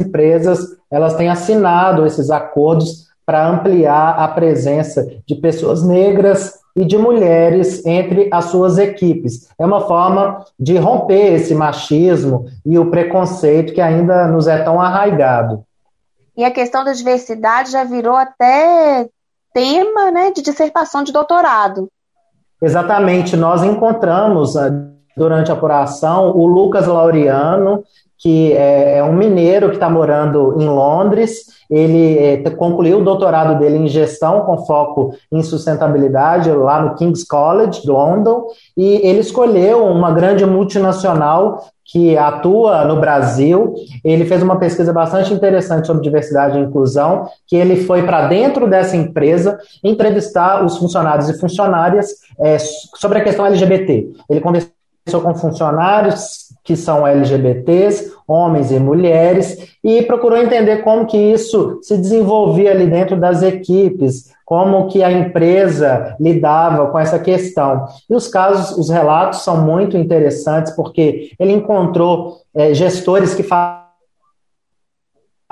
empresas 0.00 0.58
elas 0.90 1.14
têm 1.14 1.28
assinado 1.28 2.04
esses 2.04 2.30
acordos 2.30 3.12
para 3.24 3.48
ampliar 3.48 4.18
a 4.18 4.28
presença 4.28 5.06
de 5.26 5.34
pessoas 5.36 5.82
negras, 5.82 6.61
e 6.74 6.84
de 6.84 6.96
mulheres 6.96 7.84
entre 7.84 8.28
as 8.32 8.46
suas 8.46 8.78
equipes. 8.78 9.48
É 9.58 9.64
uma 9.64 9.82
forma 9.82 10.44
de 10.58 10.76
romper 10.76 11.34
esse 11.34 11.54
machismo 11.54 12.46
e 12.64 12.78
o 12.78 12.90
preconceito 12.90 13.72
que 13.72 13.80
ainda 13.80 14.26
nos 14.26 14.46
é 14.46 14.62
tão 14.62 14.80
arraigado. 14.80 15.64
E 16.36 16.44
a 16.44 16.50
questão 16.50 16.82
da 16.82 16.92
diversidade 16.92 17.70
já 17.70 17.84
virou 17.84 18.16
até 18.16 19.06
tema 19.52 20.10
né, 20.10 20.30
de 20.30 20.40
dissertação 20.40 21.02
de 21.02 21.12
doutorado. 21.12 21.88
Exatamente, 22.60 23.36
nós 23.36 23.62
encontramos 23.62 24.56
ah, 24.56 24.70
durante 25.16 25.50
a 25.50 25.54
apuração 25.54 26.30
o 26.30 26.46
Lucas 26.46 26.86
Laureano, 26.86 27.84
que 28.22 28.52
é, 28.52 28.98
é 28.98 29.04
um 29.04 29.12
mineiro 29.12 29.68
que 29.68 29.74
está 29.74 29.90
morando 29.90 30.56
em 30.60 30.68
Londres. 30.68 31.46
Ele 31.68 32.18
é, 32.18 32.50
concluiu 32.50 33.00
o 33.00 33.04
doutorado 33.04 33.58
dele 33.58 33.78
em 33.78 33.88
gestão 33.88 34.42
com 34.42 34.64
foco 34.64 35.12
em 35.30 35.42
sustentabilidade 35.42 36.48
lá 36.52 36.80
no 36.80 36.94
King's 36.94 37.24
College, 37.24 37.80
London, 37.84 38.44
e 38.76 39.00
ele 39.02 39.18
escolheu 39.18 39.84
uma 39.84 40.12
grande 40.12 40.46
multinacional 40.46 41.64
que 41.84 42.16
atua 42.16 42.84
no 42.84 43.00
Brasil. 43.00 43.74
Ele 44.04 44.24
fez 44.24 44.40
uma 44.40 44.56
pesquisa 44.56 44.92
bastante 44.92 45.34
interessante 45.34 45.88
sobre 45.88 46.04
diversidade 46.04 46.56
e 46.56 46.62
inclusão, 46.62 47.26
que 47.44 47.56
ele 47.56 47.84
foi 47.84 48.04
para 48.04 48.28
dentro 48.28 48.70
dessa 48.70 48.96
empresa 48.96 49.58
entrevistar 49.82 50.64
os 50.64 50.76
funcionários 50.76 51.28
e 51.28 51.40
funcionárias 51.40 52.08
é, 52.38 52.56
sobre 52.58 53.18
a 53.18 53.24
questão 53.24 53.44
LGBT. 53.46 54.10
Ele 54.30 54.40
conversou 54.40 54.72
com 55.20 55.34
funcionários 55.34 56.41
que 56.64 56.76
são 56.76 57.06
LGBTs, 57.06 58.12
homens 58.26 58.70
e 58.70 58.78
mulheres, 58.78 59.76
e 59.82 60.02
procurou 60.02 60.38
entender 60.38 60.82
como 60.82 61.06
que 61.06 61.16
isso 61.16 61.80
se 61.82 61.96
desenvolvia 61.96 62.70
ali 62.70 62.86
dentro 62.86 63.16
das 63.16 63.42
equipes, 63.42 64.30
como 64.44 64.88
que 64.88 65.02
a 65.02 65.10
empresa 65.10 66.16
lidava 66.20 66.86
com 66.88 66.98
essa 66.98 67.18
questão. 67.18 67.86
E 68.08 68.14
os 68.14 68.28
casos, 68.28 68.76
os 68.76 68.90
relatos 68.90 69.42
são 69.42 69.62
muito 69.62 69.96
interessantes, 69.96 70.72
porque 70.76 71.30
ele 71.38 71.52
encontrou 71.52 72.38
é, 72.54 72.74
gestores 72.74 73.34
que 73.34 73.42
falam 73.42 73.81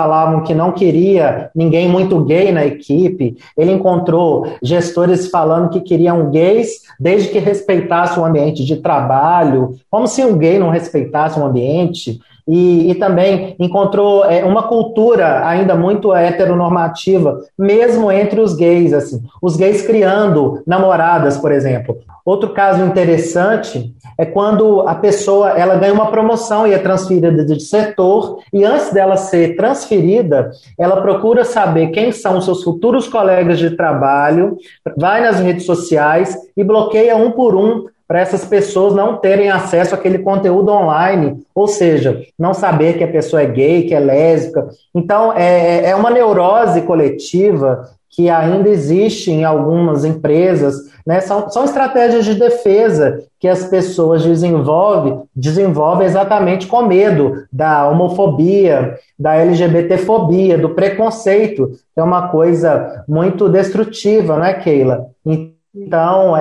falavam 0.01 0.43
que 0.43 0.55
não 0.55 0.73
queria 0.73 1.51
ninguém 1.55 1.87
muito 1.87 2.25
gay 2.25 2.51
na 2.51 2.65
equipe. 2.65 3.37
Ele 3.55 3.73
encontrou 3.73 4.47
gestores 4.63 5.29
falando 5.31 5.69
que 5.69 5.81
queriam 5.81 6.31
gays 6.31 6.81
desde 6.99 7.29
que 7.29 7.39
respeitasse 7.39 8.19
o 8.19 8.25
ambiente 8.25 8.65
de 8.65 8.77
trabalho, 8.77 9.77
como 9.91 10.07
se 10.07 10.25
um 10.25 10.39
gay 10.39 10.59
não 10.59 10.71
respeitasse 10.71 11.39
o 11.39 11.45
ambiente. 11.45 12.19
E, 12.47 12.91
e, 12.91 12.95
também 12.95 13.55
encontrou 13.59 14.25
é, 14.25 14.45
uma 14.45 14.65
cultura 14.65 15.47
ainda 15.47 15.75
muito 15.75 16.13
heteronormativa, 16.15 17.39
mesmo 17.59 18.11
entre 18.11 18.41
os 18.41 18.55
gays, 18.55 18.93
assim, 18.93 19.23
os 19.41 19.57
gays 19.57 19.83
criando 19.83 20.63
namoradas, 20.67 21.37
por 21.37 21.53
exemplo. 21.53 21.99
Outro 22.25 22.51
caso 22.51 22.85
interessante 22.85 23.95
é 24.17 24.27
quando 24.27 24.83
a 24.83 24.95
pessoa 24.95 25.51
ela 25.51 25.77
ganha 25.77 25.93
uma 25.93 26.11
promoção 26.11 26.67
e 26.67 26.73
é 26.73 26.79
transferida 26.79 27.45
de 27.45 27.61
setor, 27.61 28.39
e 28.53 28.65
antes 28.65 28.93
dela 28.93 29.17
ser 29.17 29.57
transferida, 29.57 30.51
ela 30.79 31.01
procura 31.01 31.45
saber 31.45 31.89
quem 31.89 32.13
são 32.13 32.41
seus 32.41 32.63
futuros 32.63 33.09
colegas 33.09 33.59
de 33.59 33.71
trabalho, 33.71 34.57
vai 34.97 35.23
nas 35.23 35.41
redes 35.41 35.65
sociais 35.65 36.37
e 36.57 36.63
bloqueia 36.63 37.17
um 37.17 37.31
por 37.31 37.57
um 37.57 37.87
para 38.11 38.19
essas 38.19 38.45
pessoas 38.45 38.93
não 38.93 39.19
terem 39.19 39.53
acesso 39.53 39.95
àquele 39.95 40.19
conteúdo 40.19 40.73
online, 40.73 41.45
ou 41.55 41.69
seja, 41.69 42.21
não 42.37 42.53
saber 42.53 42.99
que 42.99 43.05
a 43.05 43.09
pessoa 43.09 43.41
é 43.41 43.47
gay, 43.47 43.85
que 43.85 43.95
é 43.95 44.01
lésbica. 44.01 44.69
Então, 44.93 45.33
é, 45.33 45.91
é 45.91 45.95
uma 45.95 46.11
neurose 46.11 46.83
coletiva 46.83 47.89
que 48.09 48.29
ainda 48.29 48.69
existe 48.69 49.31
em 49.31 49.45
algumas 49.45 50.05
empresas, 50.05 50.91
né? 51.07 51.21
são, 51.21 51.49
são 51.51 51.65
estratégias 51.65 52.25
de 52.25 52.35
defesa 52.35 53.23
que 53.39 53.47
as 53.47 53.67
pessoas 53.67 54.25
desenvolvem, 54.25 55.23
desenvolvem 55.33 56.09
exatamente 56.09 56.67
com 56.67 56.83
medo 56.83 57.45
da 57.53 57.89
homofobia, 57.89 58.99
da 59.17 59.37
LGBTfobia, 59.37 60.59
do 60.59 60.71
preconceito, 60.71 61.69
que 61.95 62.01
é 62.01 62.03
uma 62.03 62.27
coisa 62.27 63.05
muito 63.07 63.49
destrutiva, 63.49 64.37
né, 64.37 64.55
Keila? 64.55 65.07
Então, 65.25 65.60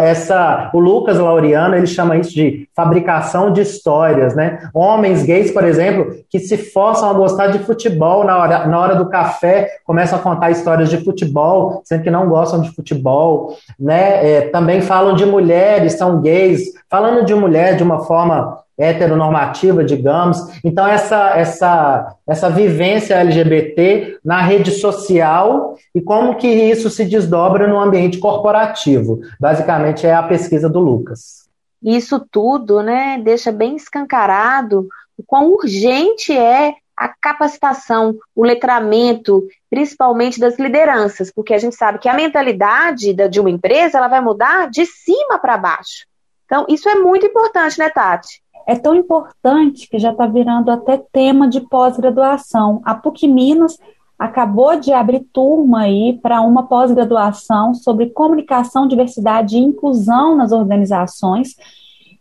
essa, 0.01 0.71
o 0.73 0.79
Lucas 0.79 1.19
Laureano, 1.19 1.75
ele 1.75 1.85
chama 1.85 2.17
isso 2.17 2.33
de 2.33 2.67
fabricação 2.75 3.53
de 3.53 3.61
histórias, 3.61 4.35
né? 4.35 4.69
Homens 4.73 5.23
gays, 5.23 5.51
por 5.51 5.63
exemplo, 5.63 6.15
que 6.29 6.39
se 6.39 6.57
forçam 6.57 7.09
a 7.09 7.13
gostar 7.13 7.47
de 7.47 7.59
futebol 7.59 8.23
na 8.23 8.37
hora, 8.37 8.67
na 8.67 8.79
hora 8.79 8.95
do 8.95 9.07
café, 9.07 9.69
começam 9.85 10.17
a 10.17 10.21
contar 10.21 10.49
histórias 10.49 10.89
de 10.89 10.97
futebol, 11.03 11.81
sendo 11.85 12.03
que 12.03 12.09
não 12.09 12.27
gostam 12.27 12.61
de 12.61 12.71
futebol, 12.71 13.55
né? 13.79 14.27
É, 14.27 14.41
também 14.49 14.81
falam 14.81 15.13
de 15.13 15.25
mulheres, 15.25 15.93
são 15.93 16.21
gays, 16.21 16.61
falando 16.89 17.23
de 17.23 17.35
mulher 17.35 17.75
de 17.75 17.83
uma 17.83 17.99
forma 17.99 18.57
heteronormativa, 18.79 19.83
digamos. 19.83 20.37
Então, 20.63 20.87
essa, 20.87 21.37
essa, 21.37 22.15
essa 22.25 22.49
vivência 22.49 23.15
LGBT 23.15 24.19
na 24.23 24.41
rede 24.41 24.71
social 24.71 25.75
e 25.93 26.01
como 26.01 26.37
que 26.37 26.47
isso 26.47 26.89
se 26.89 27.03
desdobra 27.03 27.67
no 27.67 27.79
ambiente 27.79 28.17
corporativo. 28.17 29.19
Basicamente, 29.39 30.07
é 30.07 30.13
a 30.13 30.23
pesquisa 30.23 30.69
do 30.69 30.79
Lucas. 30.79 31.49
Isso 31.83 32.25
tudo 32.31 32.81
né, 32.81 33.21
deixa 33.23 33.51
bem 33.51 33.75
escancarado 33.75 34.87
o 35.17 35.23
quão 35.23 35.51
urgente 35.51 36.31
é 36.31 36.75
a 36.95 37.07
capacitação, 37.07 38.17
o 38.35 38.43
letramento, 38.43 39.45
principalmente 39.69 40.39
das 40.39 40.57
lideranças, 40.57 41.31
porque 41.31 41.53
a 41.53 41.57
gente 41.57 41.75
sabe 41.75 41.99
que 41.99 42.09
a 42.09 42.13
mentalidade 42.13 43.13
de 43.13 43.39
uma 43.39 43.49
empresa 43.49 43.97
ela 43.97 44.07
vai 44.07 44.19
mudar 44.19 44.69
de 44.69 44.85
cima 44.85 45.39
para 45.39 45.57
baixo. 45.57 46.05
Então, 46.45 46.65
isso 46.67 46.89
é 46.89 46.95
muito 46.95 47.25
importante, 47.25 47.77
né, 47.77 47.89
Tati? 47.89 48.41
É 48.69 48.75
tão 48.75 48.93
importante 48.93 49.89
que 49.89 49.97
já 49.97 50.12
está 50.12 50.27
virando 50.27 50.69
até 50.69 50.95
tema 51.12 51.47
de 51.47 51.60
pós-graduação. 51.60 52.84
A 52.86 52.93
PUC 52.93 53.27
Minas 53.27 53.79
acabou 54.17 54.79
de 54.79 54.93
abrir 54.93 55.21
turma 55.34 55.82
aí 55.82 56.19
para 56.21 56.41
uma 56.41 56.67
pós-graduação 56.67 57.73
sobre 57.73 58.12
comunicação, 58.12 58.88
diversidade 58.88 59.58
e 59.58 59.60
inclusão 59.60 60.36
nas 60.36 60.51
organizações 60.51 61.55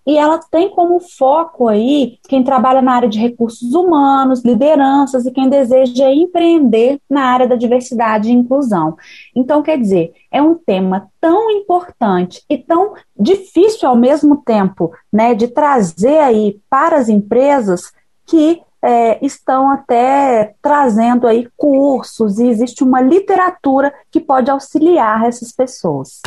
e 0.08 0.16
ela 0.16 0.38
tem 0.38 0.70
como 0.70 0.98
foco 1.00 1.68
aí 1.68 2.18
quem 2.26 2.42
trabalha 2.42 2.80
na 2.80 2.94
área 2.94 3.08
de 3.10 3.18
recursos 3.18 3.74
humanos, 3.74 4.42
lideranças 4.42 5.26
e 5.26 5.30
quem 5.30 5.50
deseja 5.50 6.10
empreender 6.10 6.98
na 7.10 7.24
área 7.24 7.46
da 7.46 7.56
diversidade 7.56 8.30
e 8.30 8.32
inclusão. 8.32 8.96
Então, 9.36 9.62
quer 9.62 9.78
dizer, 9.78 10.14
é 10.32 10.40
um 10.40 10.54
tema 10.54 11.10
tão 11.20 11.50
importante 11.50 12.42
e 12.48 12.56
tão 12.56 12.94
difícil 13.20 13.86
ao 13.86 13.94
mesmo 13.94 14.38
tempo, 14.38 14.90
né, 15.12 15.34
de 15.34 15.46
trazer 15.46 16.20
aí 16.20 16.58
para 16.70 16.96
as 16.96 17.10
empresas 17.10 17.92
que 18.24 18.62
é, 18.80 19.22
estão 19.22 19.70
até 19.70 20.54
trazendo 20.62 21.26
aí 21.26 21.46
cursos 21.54 22.38
e 22.38 22.48
existe 22.48 22.82
uma 22.82 23.02
literatura 23.02 23.92
que 24.10 24.20
pode 24.20 24.50
auxiliar 24.50 25.26
essas 25.26 25.52
pessoas. 25.52 26.22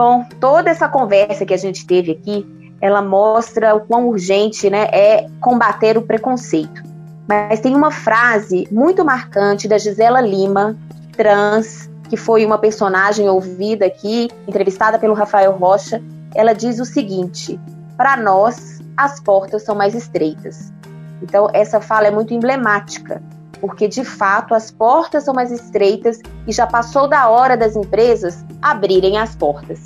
Bom, 0.00 0.24
toda 0.40 0.70
essa 0.70 0.88
conversa 0.88 1.44
que 1.44 1.52
a 1.52 1.58
gente 1.58 1.86
teve 1.86 2.12
aqui, 2.12 2.46
ela 2.80 3.02
mostra 3.02 3.74
o 3.74 3.82
quão 3.82 4.08
urgente 4.08 4.70
né, 4.70 4.84
é 4.84 5.26
combater 5.42 5.98
o 5.98 6.00
preconceito. 6.00 6.82
Mas 7.28 7.60
tem 7.60 7.76
uma 7.76 7.90
frase 7.90 8.66
muito 8.72 9.04
marcante 9.04 9.68
da 9.68 9.76
Gisela 9.76 10.22
Lima, 10.22 10.74
trans, 11.12 11.90
que 12.08 12.16
foi 12.16 12.46
uma 12.46 12.56
personagem 12.56 13.28
ouvida 13.28 13.84
aqui, 13.84 14.30
entrevistada 14.48 14.98
pelo 14.98 15.12
Rafael 15.12 15.52
Rocha. 15.52 16.02
Ela 16.34 16.54
diz 16.54 16.80
o 16.80 16.86
seguinte: 16.86 17.60
para 17.94 18.16
nós, 18.16 18.80
as 18.96 19.20
portas 19.20 19.64
são 19.64 19.74
mais 19.74 19.94
estreitas. 19.94 20.72
Então, 21.22 21.46
essa 21.52 21.78
fala 21.78 22.06
é 22.06 22.10
muito 22.10 22.32
emblemática, 22.32 23.22
porque 23.60 23.86
de 23.86 24.04
fato 24.04 24.54
as 24.54 24.70
portas 24.70 25.24
são 25.24 25.34
mais 25.34 25.50
estreitas 25.52 26.18
e 26.46 26.52
já 26.52 26.66
passou 26.66 27.08
da 27.08 27.28
hora 27.28 27.56
das 27.56 27.76
empresas 27.76 28.44
abrirem 28.60 29.18
as 29.18 29.36
portas. 29.36 29.80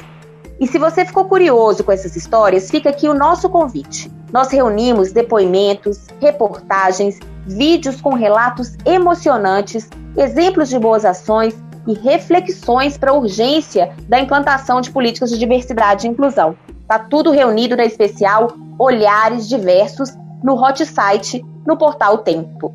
E 0.60 0.66
se 0.66 0.78
você 0.78 1.04
ficou 1.04 1.24
curioso 1.24 1.82
com 1.82 1.90
essas 1.90 2.14
histórias, 2.14 2.70
fica 2.70 2.90
aqui 2.90 3.08
o 3.08 3.14
nosso 3.14 3.48
convite. 3.48 4.10
Nós 4.32 4.50
reunimos 4.50 5.12
depoimentos, 5.12 6.06
reportagens, 6.20 7.18
vídeos 7.46 8.00
com 8.00 8.14
relatos 8.14 8.76
emocionantes, 8.84 9.88
exemplos 10.16 10.68
de 10.68 10.78
boas 10.78 11.04
ações 11.04 11.54
e 11.86 11.94
reflexões 11.94 12.96
para 12.96 13.10
a 13.10 13.14
urgência 13.14 13.92
da 14.08 14.18
implantação 14.20 14.80
de 14.80 14.90
políticas 14.90 15.30
de 15.30 15.38
diversidade 15.38 16.06
e 16.06 16.10
inclusão. 16.10 16.56
Está 16.80 16.98
tudo 16.98 17.30
reunido 17.30 17.76
na 17.76 17.84
especial 17.84 18.52
Olhares 18.78 19.48
Diversos 19.48 20.10
no 20.44 20.62
hot 20.62 20.84
site 20.84 21.42
no 21.66 21.74
portal 21.78 22.18
Tempo. 22.18 22.74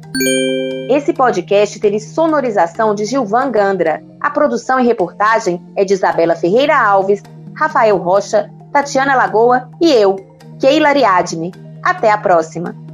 Esse 0.89 1.13
podcast 1.13 1.79
teve 1.79 1.99
sonorização 1.99 2.95
de 2.95 3.05
Gilvan 3.05 3.51
Gandra. 3.51 4.03
A 4.19 4.31
produção 4.31 4.79
e 4.79 4.85
reportagem 4.85 5.61
é 5.75 5.85
de 5.85 5.93
Isabela 5.93 6.35
Ferreira 6.35 6.75
Alves, 6.75 7.21
Rafael 7.55 7.97
Rocha, 7.97 8.49
Tatiana 8.73 9.15
Lagoa 9.15 9.69
e 9.79 9.91
eu, 9.91 10.15
Keila 10.59 10.89
Ariadne. 10.89 11.51
Até 11.83 12.11
a 12.11 12.17
próxima! 12.17 12.88